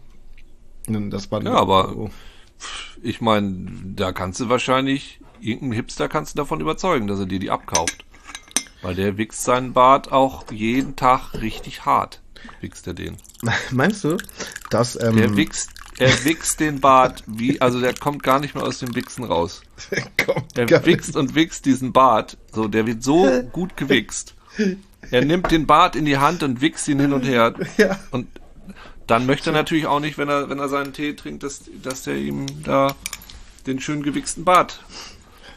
Dass 0.86 1.30
man 1.30 1.46
ja, 1.46 1.54
aber 1.54 1.96
oh. 1.96 2.10
ich 3.02 3.20
meine, 3.20 3.70
da 3.84 4.12
kannst 4.12 4.40
du 4.40 4.48
wahrscheinlich, 4.48 5.20
irgendeinen 5.40 5.72
Hipster 5.72 6.08
kannst 6.08 6.34
du 6.34 6.38
davon 6.38 6.60
überzeugen, 6.60 7.06
dass 7.06 7.20
er 7.20 7.26
dir 7.26 7.38
die 7.38 7.50
abkauft. 7.50 8.04
Weil 8.82 8.94
der 8.94 9.16
wichst 9.16 9.44
seinen 9.44 9.72
Bart 9.72 10.12
auch 10.12 10.50
jeden 10.50 10.94
Tag 10.96 11.34
richtig 11.34 11.84
hart. 11.84 12.20
Wichst 12.60 12.86
er 12.86 12.94
den. 12.94 13.16
Meinst 13.70 14.04
du, 14.04 14.18
dass... 14.70 15.00
Ähm, 15.00 15.16
der 15.16 15.36
wichst 15.36 15.77
er 15.98 16.24
wichst 16.24 16.60
den 16.60 16.80
Bart 16.80 17.24
wie, 17.26 17.60
also 17.60 17.80
der 17.80 17.94
kommt 17.94 18.22
gar 18.22 18.40
nicht 18.40 18.54
mehr 18.54 18.64
aus 18.64 18.78
dem 18.78 18.94
Wichsen 18.94 19.24
raus. 19.24 19.62
er 20.54 20.86
wichst 20.86 21.16
und 21.16 21.34
wichst 21.34 21.66
diesen 21.66 21.92
Bart. 21.92 22.36
So, 22.52 22.68
der 22.68 22.86
wird 22.86 23.02
so 23.02 23.42
gut 23.52 23.76
gewichst. 23.76 24.34
Er 25.10 25.24
nimmt 25.24 25.50
den 25.50 25.66
Bart 25.66 25.96
in 25.96 26.04
die 26.04 26.18
Hand 26.18 26.42
und 26.42 26.60
wichst 26.60 26.88
ihn 26.88 27.00
hin 27.00 27.12
und 27.12 27.22
her. 27.22 27.54
Ja. 27.76 27.98
Und 28.10 28.28
dann 29.06 29.26
möchte 29.26 29.50
er 29.50 29.54
natürlich 29.54 29.86
auch 29.86 30.00
nicht, 30.00 30.18
wenn 30.18 30.28
er, 30.28 30.50
wenn 30.50 30.58
er 30.58 30.68
seinen 30.68 30.92
Tee 30.92 31.14
trinkt, 31.14 31.42
dass, 31.42 31.62
dass 31.82 32.02
der 32.02 32.16
ihm 32.16 32.46
da 32.62 32.94
den 33.66 33.80
schön 33.80 34.02
gewichsten 34.02 34.44
Bart 34.44 34.80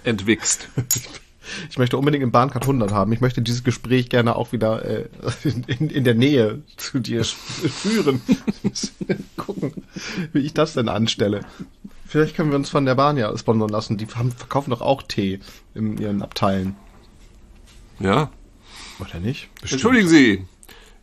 entwichst. 0.03 0.69
Ich 1.69 1.77
möchte 1.77 1.97
unbedingt 1.97 2.23
im 2.23 2.31
Bahncard 2.31 2.63
100 2.63 2.91
haben. 2.91 3.11
Ich 3.13 3.21
möchte 3.21 3.41
dieses 3.41 3.63
Gespräch 3.63 4.09
gerne 4.09 4.35
auch 4.35 4.51
wieder 4.51 4.83
äh, 4.85 5.09
in, 5.43 5.89
in 5.89 6.03
der 6.03 6.15
Nähe 6.15 6.61
zu 6.77 6.99
dir 6.99 7.23
führen. 7.23 8.21
Gucken, 9.37 9.73
wie 10.33 10.39
ich 10.39 10.53
das 10.53 10.73
denn 10.73 10.89
anstelle. 10.89 11.41
Vielleicht 12.05 12.35
können 12.35 12.49
wir 12.49 12.57
uns 12.57 12.69
von 12.69 12.85
der 12.85 12.95
Bahn 12.95 13.17
ja 13.17 13.35
sponsern 13.37 13.69
lassen. 13.69 13.97
Die 13.97 14.07
haben, 14.07 14.31
verkaufen 14.31 14.71
doch 14.71 14.81
auch 14.81 15.03
Tee 15.03 15.39
in 15.73 15.97
ihren 15.97 16.21
Abteilen. 16.21 16.75
Ja. 17.99 18.29
Oder 18.99 19.19
nicht? 19.19 19.49
Bestimmt. 19.55 19.71
Entschuldigen 19.71 20.07
Sie, 20.07 20.45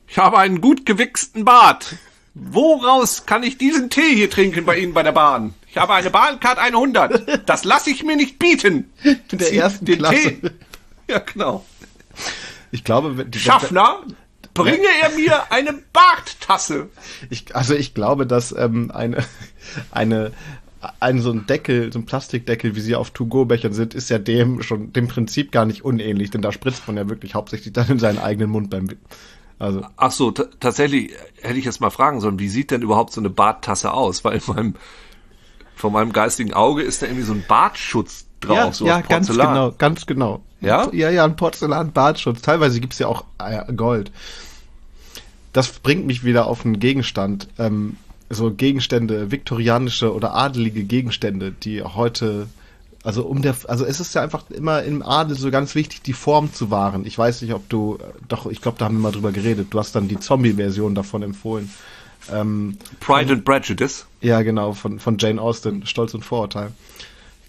ich 0.07 0.19
habe 0.19 0.39
einen 0.39 0.61
gut 0.61 0.87
gewichsten 0.87 1.45
Bart. 1.45 1.97
Woraus 2.35 3.27
kann 3.27 3.43
ich 3.43 3.59
diesen 3.59 3.91
Tee 3.91 4.15
hier 4.15 4.31
trinken 4.31 4.65
bei 4.65 4.79
Ihnen 4.79 4.95
bei 4.95 5.03
der 5.03 5.13
Bahn? 5.13 5.55
Ich 5.71 5.77
habe 5.77 5.95
eine 5.95 6.11
Bahncard 6.11 6.59
100. 6.59 7.49
Das 7.49 7.65
lasse 7.65 7.91
ich 7.91 8.03
mir 8.03 8.17
nicht 8.17 8.39
bieten. 8.39 8.91
In 9.03 9.39
der 9.39 9.53
ersten 9.53 9.85
den 9.85 9.99
Klasse. 9.99 10.17
Tee. 10.17 10.51
Ja, 11.09 11.19
genau. 11.19 11.65
Ich 12.71 12.85
glaube, 12.85 13.27
Schaffner, 13.35 14.03
bringe 14.55 14.87
er 15.03 15.11
mir 15.11 15.51
eine 15.53 15.75
Barttasse. 15.93 16.89
Ich, 17.31 17.55
also 17.55 17.75
ich 17.75 17.95
glaube, 17.95 18.27
dass 18.27 18.53
ähm, 18.53 18.91
eine, 18.91 19.25
eine, 19.91 20.33
ein 21.01 21.21
so 21.21 21.31
ein 21.31 21.47
Deckel, 21.47 21.93
so 21.93 21.99
ein 21.99 22.07
Plastikdeckel, 22.07 22.77
wie 22.77 22.81
sie 22.81 22.95
auf 22.95 23.11
To-Go-Bechern 23.11 23.73
sind, 23.73 23.95
ist 23.95 24.11
ja 24.11 24.19
dem 24.19 24.63
schon 24.63 24.93
dem 24.93 25.09
Prinzip 25.09 25.53
gar 25.53 25.65
nicht 25.65 25.85
unähnlich, 25.85 26.31
denn 26.31 26.43
da 26.43 26.53
spritzt 26.53 26.87
man 26.87 26.97
ja 26.97 27.09
wirklich 27.09 27.35
hauptsächlich 27.35 27.73
dann 27.73 27.89
in 27.89 27.99
seinen 27.99 28.19
eigenen 28.19 28.51
Mund 28.51 28.71
beim 28.71 28.89
also. 29.59 29.85
Ach 29.97 30.13
so, 30.13 30.31
tatsächlich 30.31 31.13
hätte 31.43 31.59
ich 31.59 31.65
jetzt 31.65 31.81
mal 31.81 31.91
fragen 31.91 32.21
sollen, 32.21 32.39
wie 32.39 32.49
sieht 32.49 32.71
denn 32.71 32.83
überhaupt 32.83 33.13
so 33.13 33.21
eine 33.21 33.31
Barttasse 33.31 33.93
aus? 33.93 34.25
Weil 34.25 34.37
in 34.37 34.43
meinem, 34.55 34.75
von 35.79 35.93
meinem 35.93 36.13
geistigen 36.13 36.53
Auge 36.53 36.83
ist 36.83 37.03
da 37.03 37.07
irgendwie 37.07 37.25
so 37.25 37.33
ein 37.33 37.45
Bartschutz 37.47 38.27
drauf. 38.41 38.57
Ja, 38.57 38.73
so 38.73 38.87
ja 38.87 39.01
ganz 39.01 39.29
genau, 39.29 39.73
ganz 39.73 40.07
genau. 40.07 40.43
Ja? 40.61 40.89
Ja, 40.93 41.11
ja, 41.11 41.25
ein 41.25 41.37
Porzellan-Bartschutz. 41.37 42.43
Teilweise 42.43 42.81
gibt's 42.81 42.99
ja 42.99 43.07
auch 43.07 43.25
äh, 43.39 43.73
Gold. 43.73 44.11
Das 45.53 45.71
bringt 45.71 46.07
mich 46.07 46.25
wieder 46.25 46.47
auf 46.47 46.65
einen 46.65 46.81
Gegenstand. 46.81 47.49
Ähm, 47.59 47.97
so 48.29 48.53
Gegenstände, 48.53 49.31
viktorianische 49.31 50.13
oder 50.13 50.35
adelige 50.35 50.85
Gegenstände, 50.85 51.53
die 51.53 51.83
heute 51.83 52.49
also 53.05 53.25
um 53.25 53.43
der, 53.43 53.55
also 53.69 53.85
es 53.85 54.01
ist 54.01 54.15
ja 54.15 54.23
einfach 54.23 54.51
immer 54.51 54.83
im 54.83 55.03
Adel 55.03 55.37
so 55.37 55.51
ganz 55.51 55.75
wichtig, 55.75 56.03
die 56.03 56.13
Form 56.13 56.53
zu 56.53 56.71
wahren. 56.71 57.07
Ich 57.07 57.17
weiß 57.17 57.43
nicht, 57.43 57.55
ob 57.55 57.69
du, 57.69 57.99
doch, 58.27 58.47
ich 58.47 58.61
glaube, 58.61 58.79
da 58.79 58.87
haben 58.87 58.97
wir 58.97 59.03
mal 59.03 59.13
drüber 59.13 59.33
geredet. 59.33 59.69
Du 59.71 59.79
hast 59.79 59.95
dann 59.95 60.09
die 60.09 60.19
Zombie-Version 60.19 60.95
davon 60.95 61.23
empfohlen. 61.23 61.71
Ähm, 62.33 62.79
Pride 63.01 63.33
and 63.33 63.45
Prejudice. 63.45 64.07
Ja, 64.21 64.43
genau, 64.43 64.73
von, 64.73 64.99
von 64.99 65.17
Jane 65.19 65.41
Austen, 65.41 65.87
Stolz 65.87 66.15
und 66.15 66.25
Vorurteil. 66.25 66.73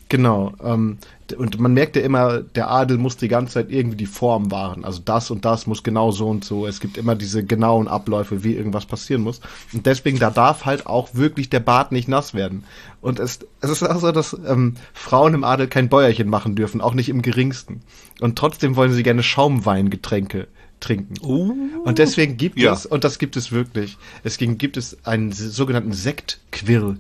Genau. 0.10 0.54
Ähm, 0.64 0.98
und 1.38 1.60
man 1.60 1.76
merkt 1.76 1.96
ja 1.96 2.02
immer, 2.02 2.40
der 2.40 2.72
Adel 2.72 2.98
muss 2.98 3.18
die 3.18 3.28
ganze 3.28 3.54
Zeit 3.54 3.70
irgendwie 3.70 3.98
die 3.98 4.08
Form 4.08 4.50
wahren. 4.50 4.84
Also 4.84 5.00
das 5.06 5.30
und 5.30 5.46
das 5.46 5.68
muss 5.68 5.84
genau 5.84 6.10
so 6.10 6.28
und 6.28 6.44
so. 6.44 6.66
Es 6.66 6.80
gibt 6.80 6.98
immer 6.98 7.14
diese 7.14 7.46
genauen 7.46 7.88
Abläufe, 7.88 8.44
wie 8.44 8.56
irgendwas 8.56 8.88
passieren 8.88 9.22
muss. 9.22 9.40
Und 9.72 9.86
deswegen, 9.86 10.18
da 10.18 10.32
darf 10.32 10.66
halt 10.66 10.88
auch 10.88 11.10
wirklich 11.14 11.52
der 11.52 11.60
Bart 11.60 11.92
nicht 11.92 12.08
nass 12.08 12.34
werden. 12.34 12.64
Und 13.02 13.20
es, 13.20 13.40
es 13.62 13.70
ist 13.70 13.84
auch 13.84 14.00
so, 14.00 14.12
dass 14.12 14.36
ähm, 14.48 14.76
Frauen 14.94 15.36
im 15.36 15.44
Adel 15.44 15.68
kein 15.68 15.90
Bäuerchen 15.90 16.28
machen 16.28 16.56
dürfen, 16.56 16.82
auch 16.82 16.96
nicht 16.96 17.10
im 17.10 17.22
geringsten. 17.22 17.82
Und 18.20 18.36
trotzdem 18.36 18.76
wollen 18.76 18.92
sie 18.92 19.04
gerne 19.04 19.22
Schaumweingetränke 19.22 20.48
trinken. 20.80 21.16
Uh, 21.22 21.54
und 21.84 22.00
deswegen 22.00 22.38
gibt 22.38 22.58
ja. 22.60 22.74
es, 22.74 22.86
und 22.86 23.04
das 23.04 23.20
gibt 23.20 23.38
es 23.38 23.52
wirklich, 23.52 23.98
es 24.24 24.38
gibt 24.38 24.78
es 24.78 24.98
einen 25.06 25.32
sogenannten 25.32 25.94
Sektquirl. 25.94 26.98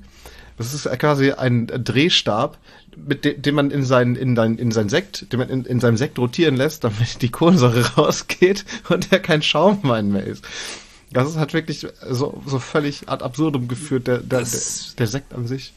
Das 0.57 0.73
ist 0.73 0.89
quasi 0.99 1.31
ein 1.31 1.67
Drehstab, 1.67 2.57
mit 2.97 3.23
dem, 3.23 3.41
den 3.41 3.55
man 3.55 3.71
in 3.71 3.83
sein, 3.83 4.15
in 4.15 4.35
dein, 4.35 4.57
in 4.57 4.71
sein 4.71 4.89
Sekt, 4.89 5.31
den 5.31 5.39
man 5.39 5.49
in, 5.49 5.63
in 5.63 5.79
seinem 5.79 5.95
Sekt 5.95 6.19
rotieren 6.19 6.57
lässt, 6.57 6.83
damit 6.83 7.21
die 7.21 7.29
Kohlensäure 7.29 7.95
rausgeht 7.97 8.65
und 8.89 9.11
er 9.11 9.19
kein 9.19 9.41
Schaumwein 9.41 10.11
mehr 10.11 10.25
ist. 10.25 10.43
Das 11.11 11.37
hat 11.37 11.53
wirklich 11.53 11.87
so, 12.09 12.41
so 12.45 12.59
völlig 12.59 13.09
ad 13.09 13.23
absurdum 13.23 13.67
geführt, 13.67 14.07
der, 14.07 14.19
der, 14.19 14.41
der, 14.41 14.59
der 14.97 15.07
Sekt 15.07 15.33
an 15.33 15.47
sich 15.47 15.73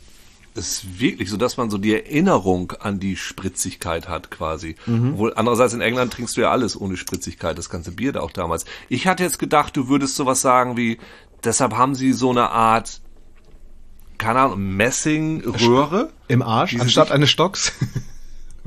ist 0.55 1.01
wirklich 1.01 1.31
so, 1.31 1.37
dass 1.37 1.57
man 1.57 1.71
so 1.71 1.79
die 1.79 1.95
Erinnerung 1.95 2.73
an 2.73 3.01
die 3.01 3.17
Spritzigkeit 3.17 4.09
hat 4.09 4.31
quasi. 4.31 4.77
Mhm. 4.87 5.15
Obwohl 5.15 5.35
andererseits 5.35 5.75
in 5.75 5.81
England 5.81 6.13
trinkst 6.13 6.37
du 6.37 6.43
ja 6.43 6.51
alles 6.51 6.79
ohne 6.79 6.97
Spritzigkeit, 6.97 7.57
das 7.59 7.71
ganze 7.71 7.93
Bier 7.93 8.13
da 8.13 8.21
auch 8.21 8.33
damals. 8.33 8.65
Ich 8.89 9.07
hatte 9.07 9.23
jetzt 9.23 9.39
gedacht, 9.39 9.77
du 9.77 9.89
würdest 9.89 10.17
sowas 10.17 10.41
sagen 10.41 10.77
wie, 10.77 10.99
deshalb 11.45 11.75
haben 11.75 11.95
sie 11.95 12.13
so 12.13 12.31
eine 12.31 12.51
Art 12.51 13.01
keine 14.19 14.39
Ahnung, 14.39 14.77
Messingröhre. 14.77 16.13
Im 16.29 16.43
Arsch, 16.43 16.77
anstatt 16.79 17.11
eines 17.11 17.29
Stocks. 17.31 17.73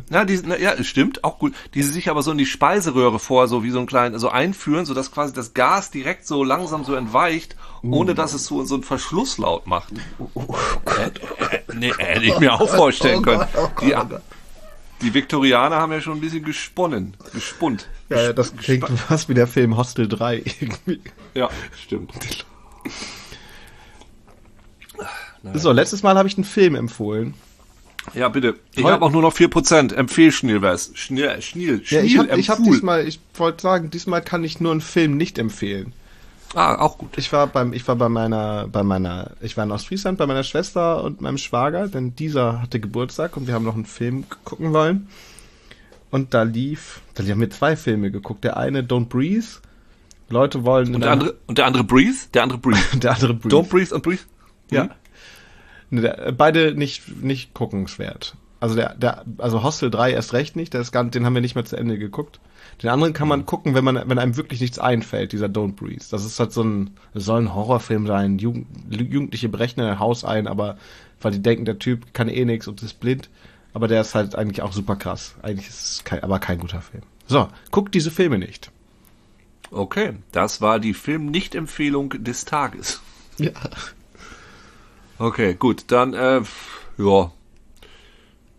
Na, 0.09 0.23
die, 0.23 0.39
na, 0.45 0.57
ja, 0.57 0.81
stimmt, 0.83 1.23
auch 1.23 1.39
gut. 1.39 1.53
Die 1.73 1.81
sie 1.81 1.91
sich 1.91 2.09
aber 2.09 2.21
so 2.21 2.31
in 2.31 2.37
die 2.37 2.45
Speiseröhre 2.45 3.19
vor, 3.19 3.47
so 3.47 3.63
wie 3.63 3.71
so 3.71 3.79
ein 3.79 3.87
kleinen, 3.87 4.19
so 4.19 4.29
einführen, 4.29 4.85
so 4.85 4.93
dass 4.93 5.11
quasi 5.11 5.33
das 5.33 5.53
Gas 5.53 5.89
direkt 5.89 6.27
so 6.27 6.43
langsam 6.43 6.83
so 6.83 6.93
entweicht, 6.93 7.55
ohne 7.81 8.13
dass 8.13 8.33
es 8.33 8.45
so, 8.45 8.63
so 8.65 8.75
einen 8.75 8.83
Verschlusslaut 8.83 9.67
macht. 9.67 9.93
Oh, 10.19 10.29
oh, 10.35 10.43
oh 10.47 10.55
Gott. 10.85 11.19
Äh, 11.49 11.59
nee, 11.73 11.93
hätte 11.97 12.25
ich 12.25 12.39
mir 12.39 12.53
auch 12.53 12.69
vorstellen 12.69 13.19
oh 13.19 13.21
können. 13.23 13.47
Oh 13.55 13.69
Gott, 13.75 13.81
die, 13.81 15.05
die 15.05 15.13
Viktorianer 15.13 15.77
haben 15.77 15.91
ja 15.91 16.01
schon 16.01 16.17
ein 16.17 16.21
bisschen 16.21 16.43
gesponnen, 16.43 17.17
gespunnt. 17.33 17.87
Ja, 18.09 18.31
das 18.33 18.55
klingt 18.55 18.87
fast 18.87 19.27
wie 19.29 19.33
der 19.33 19.47
Film 19.47 19.75
Hostel 19.75 20.07
3 20.07 20.37
irgendwie. 20.59 21.01
Ja, 21.33 21.49
stimmt. 21.83 22.13
So, 25.53 25.71
letztes 25.71 26.01
Mal 26.01 26.17
habe 26.17 26.27
ich 26.27 26.37
einen 26.37 26.43
Film 26.43 26.75
empfohlen. 26.75 27.35
Ja, 28.13 28.29
bitte. 28.29 28.55
Ich 28.75 28.83
habe 28.83 29.03
auch 29.03 29.11
nur 29.11 29.21
noch 29.21 29.33
4%. 29.33 29.93
Empfehl 29.93 30.31
Schniel 30.31 30.61
was. 30.61 30.91
Schniel, 30.93 31.41
Schniel, 31.41 31.83
Schniel. 31.85 31.99
Ja, 31.99 32.05
ich 32.05 32.17
habe 32.17 32.41
hab 32.41 32.63
diesmal, 32.63 33.07
ich 33.07 33.19
wollte 33.33 33.61
sagen, 33.61 33.89
diesmal 33.89 34.21
kann 34.21 34.43
ich 34.43 34.59
nur 34.59 34.71
einen 34.71 34.81
Film 34.81 35.17
nicht 35.17 35.37
empfehlen. 35.37 35.93
Ah, 36.53 36.75
auch 36.75 36.97
gut. 36.97 37.17
Ich 37.17 37.33
war 37.33 37.47
beim, 37.47 37.73
ich 37.73 37.85
war 37.87 37.95
bei 37.95 38.07
meiner, 38.07 38.67
bei 38.67 38.83
meiner, 38.83 39.31
ich 39.41 39.57
war 39.57 39.65
in 39.65 39.71
Ostfriesland 39.71 40.17
bei 40.17 40.25
meiner 40.25 40.43
Schwester 40.43 41.03
und 41.03 41.19
meinem 41.19 41.37
Schwager, 41.37 41.87
denn 41.87 42.15
dieser 42.15 42.61
hatte 42.61 42.79
Geburtstag 42.79 43.35
und 43.35 43.47
wir 43.47 43.53
haben 43.53 43.65
noch 43.65 43.75
einen 43.75 43.85
Film 43.85 44.25
gucken 44.45 44.71
wollen. 44.71 45.09
Und 46.11 46.33
da 46.33 46.43
lief, 46.43 47.01
da 47.15 47.23
haben 47.23 47.41
wir 47.41 47.49
zwei 47.49 47.75
Filme 47.75 48.09
geguckt. 48.09 48.43
Der 48.45 48.55
eine 48.55 48.83
Don't 48.83 49.07
Breathe. 49.07 49.45
Leute 50.29 50.63
wollen. 50.63 50.95
Und 50.95 51.01
der 51.01 51.11
andere, 51.11 51.35
und 51.45 51.57
der 51.57 51.65
andere 51.65 51.83
Breathe? 51.83 52.15
Der 52.33 52.43
andere 52.43 52.59
Breathe. 52.59 52.79
der 52.99 53.11
andere 53.13 53.33
Breathe. 53.33 53.55
Don't 53.55 53.67
Breathe 53.67 53.93
und 53.93 54.03
Breathe? 54.03 54.23
Ja. 54.71 54.85
Mhm. 54.85 54.89
Beide 55.91 56.73
nicht, 56.73 57.21
nicht 57.21 57.53
guckenswert. 57.53 58.35
Also 58.59 58.75
der, 58.75 58.95
der, 58.95 59.25
also 59.37 59.63
Hostel 59.63 59.91
3 59.91 60.11
erst 60.11 60.33
recht 60.33 60.55
nicht, 60.55 60.73
das, 60.73 60.91
den 60.91 61.25
haben 61.25 61.35
wir 61.35 61.41
nicht 61.41 61.55
mehr 61.55 61.65
zu 61.65 61.75
Ende 61.75 61.97
geguckt. 61.99 62.39
Den 62.81 62.89
anderen 62.89 63.13
kann 63.13 63.27
man 63.27 63.45
gucken, 63.45 63.75
wenn 63.75 63.83
man, 63.83 63.95
wenn 64.09 64.19
einem 64.19 64.37
wirklich 64.37 64.59
nichts 64.59 64.79
einfällt, 64.79 65.31
dieser 65.31 65.47
Don't 65.47 65.73
Breathe. 65.73 66.03
Das 66.09 66.25
ist 66.25 66.39
halt 66.39 66.51
so 66.51 66.63
ein, 66.63 66.91
soll 67.13 67.41
ein 67.43 67.53
Horrorfilm 67.53 68.07
sein. 68.07 68.39
Jugend, 68.39 68.67
Jugendliche 68.89 69.49
brechen 69.49 69.81
in 69.81 69.85
ein 69.85 69.99
Haus 69.99 70.25
ein, 70.25 70.47
aber 70.47 70.77
weil 71.21 71.31
die 71.31 71.41
denken, 71.41 71.65
der 71.65 71.79
Typ 71.79 72.13
kann 72.13 72.27
eh 72.27 72.43
nichts 72.45 72.67
und 72.67 72.81
ist 72.81 72.99
blind. 72.99 73.29
Aber 73.73 73.87
der 73.87 74.01
ist 74.01 74.15
halt 74.15 74.35
eigentlich 74.35 74.61
auch 74.61 74.73
super 74.73 74.95
krass. 74.95 75.35
Eigentlich 75.41 75.67
ist 75.67 75.85
es 75.85 76.03
kein, 76.03 76.23
aber 76.23 76.39
kein 76.39 76.59
guter 76.59 76.81
Film. 76.81 77.03
So, 77.27 77.49
guckt 77.71 77.93
diese 77.93 78.11
Filme 78.11 78.39
nicht. 78.39 78.71
Okay, 79.71 80.13
das 80.31 80.61
war 80.61 80.79
die 80.79 80.93
Film-Nicht-Empfehlung 80.93 82.23
des 82.23 82.45
Tages. 82.45 83.01
Ja. 83.37 83.51
Okay, 85.17 85.55
gut, 85.55 85.85
dann, 85.87 86.13
äh, 86.13 86.41
ja. 86.97 87.31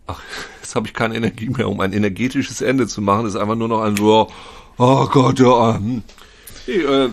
Ach, 0.07 0.21
jetzt 0.61 0.75
habe 0.75 0.87
ich 0.87 0.93
keine 0.93 1.15
Energie 1.15 1.49
mehr, 1.49 1.69
um 1.69 1.79
ein 1.81 1.93
energetisches 1.93 2.61
Ende 2.61 2.87
zu 2.87 3.01
machen. 3.01 3.25
Das 3.25 3.35
ist 3.35 3.39
einfach 3.39 3.55
nur 3.55 3.67
noch 3.67 3.81
ein 3.81 3.95
so, 3.95 4.29
oh 4.77 5.07
Gott, 5.07 5.39
ja. 5.39 5.75
Hm. 5.75 6.03
Nee, 6.65 6.73
äh, 6.73 7.09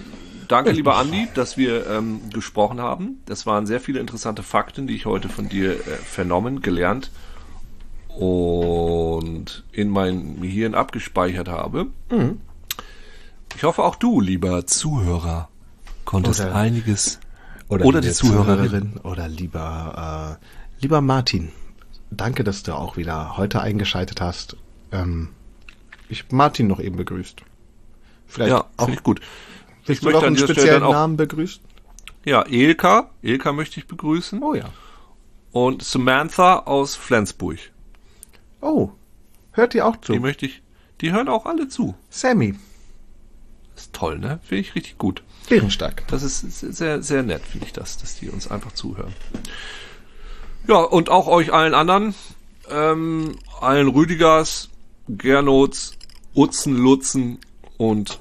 danke, 0.48 0.72
lieber 0.72 0.96
Andi, 0.96 1.28
dass 1.34 1.56
wir 1.56 1.86
ähm, 1.86 2.20
gesprochen 2.30 2.80
haben. 2.80 3.22
Das 3.26 3.46
waren 3.46 3.66
sehr 3.66 3.80
viele 3.80 4.00
interessante 4.00 4.42
Fakten, 4.42 4.86
die 4.86 4.96
ich 4.96 5.06
heute 5.06 5.28
von 5.28 5.48
dir 5.48 5.72
äh, 5.72 5.96
vernommen, 5.96 6.60
gelernt 6.60 7.10
und 8.08 9.64
in 9.72 9.90
mein 9.90 10.38
Hirn 10.42 10.74
abgespeichert 10.74 11.48
habe. 11.48 11.86
Mhm. 12.10 12.40
Ich 13.56 13.62
hoffe, 13.62 13.82
auch 13.82 13.96
du, 13.96 14.20
lieber 14.20 14.66
Zuhörer, 14.66 15.48
konntest 16.04 16.40
oder, 16.40 16.54
einiges 16.54 17.20
oder, 17.68 17.84
oder 17.84 18.00
die 18.00 18.12
Zuhörerin. 18.12 18.68
Zuhörerin 18.68 19.00
oder 19.02 19.28
lieber 19.28 20.38
äh, 20.40 20.44
lieber 20.80 21.00
Martin. 21.00 21.52
Danke, 22.10 22.44
dass 22.44 22.62
du 22.62 22.74
auch 22.74 22.96
wieder 22.96 23.36
heute 23.36 23.60
eingeschaltet 23.60 24.20
hast. 24.20 24.56
Ähm, 24.92 25.30
ich 26.08 26.30
Martin 26.30 26.66
noch 26.66 26.80
eben 26.80 26.96
begrüßt. 26.96 27.42
Vielleicht 28.26 28.50
ja, 28.50 28.64
auch 28.76 28.88
ich 28.88 29.02
gut. 29.02 29.20
Willst 29.86 30.02
ich 30.02 30.08
du 30.08 30.12
noch 30.12 30.22
einen 30.22 30.36
speziellen 30.36 30.82
auch, 30.82 30.92
Namen 30.92 31.16
begrüßen? 31.16 31.62
Ja, 32.24 32.42
Elka. 32.42 33.10
Elka 33.22 33.52
möchte 33.52 33.80
ich 33.80 33.86
begrüßen. 33.86 34.42
Oh 34.42 34.54
ja. 34.54 34.70
Und 35.52 35.82
Samantha 35.82 36.60
aus 36.60 36.96
Flensburg. 36.96 37.58
Oh, 38.60 38.90
hört 39.52 39.74
ihr 39.74 39.86
auch 39.86 39.96
zu? 39.98 40.12
Die 40.12 40.18
möchte 40.18 40.46
ich. 40.46 40.62
Die 41.00 41.12
hören 41.12 41.28
auch 41.28 41.46
alle 41.46 41.68
zu. 41.68 41.94
Sammy. 42.08 42.54
Toll, 43.94 44.18
ne? 44.18 44.40
Finde 44.42 44.60
ich 44.60 44.74
richtig 44.74 44.98
gut. 44.98 45.22
Bärenstark. 45.48 46.06
Das 46.08 46.22
ist 46.22 46.40
sehr, 46.40 47.02
sehr 47.02 47.22
nett, 47.22 47.42
finde 47.42 47.66
ich 47.66 47.72
das, 47.72 47.98
dass 47.98 48.16
die 48.16 48.28
uns 48.28 48.50
einfach 48.50 48.72
zuhören. 48.72 49.12
Ja, 50.66 50.76
und 50.76 51.10
auch 51.10 51.26
euch 51.26 51.52
allen 51.52 51.74
anderen, 51.74 52.14
ähm, 52.70 53.38
allen 53.60 53.88
Rüdigers, 53.88 54.70
Gernots, 55.08 55.96
Utzen, 56.32 56.76
Lutzen 56.76 57.38
und, 57.76 58.20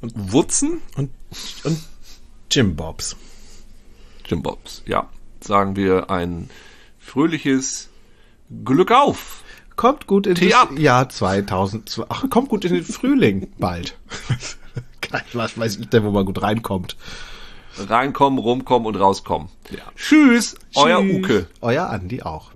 und 0.00 0.32
Wutzen 0.32 0.80
und, 0.96 1.10
und 1.64 1.78
Jim 2.50 2.76
Bobs. 2.76 3.16
Jim 4.26 4.42
Bobs, 4.42 4.82
ja. 4.86 5.08
Sagen 5.40 5.74
wir 5.74 6.10
ein 6.10 6.50
fröhliches 7.00 7.88
Glück 8.64 8.92
auf. 8.92 9.42
Kommt 9.74 10.06
gut 10.06 10.26
in 10.26 10.34
das 10.34 10.68
Jahr 10.76 11.08
2002. 11.08 12.04
Ach, 12.08 12.30
kommt 12.30 12.48
gut 12.48 12.64
in 12.64 12.74
den 12.74 12.84
Frühling 12.84 13.48
bald. 13.58 13.98
Was 15.32 15.58
weiß 15.58 15.76
ich 15.76 15.88
denn, 15.88 16.04
wo 16.04 16.10
man 16.10 16.24
gut 16.24 16.42
reinkommt. 16.42 16.96
Reinkommen, 17.76 18.38
rumkommen 18.38 18.86
und 18.86 18.96
rauskommen. 18.96 19.48
Ja. 19.70 19.78
Tschüss, 19.96 20.54
Tschüss, 20.54 20.56
euer 20.74 21.00
Uke. 21.00 21.46
Euer 21.60 21.88
Andi 21.88 22.22
auch. 22.22 22.50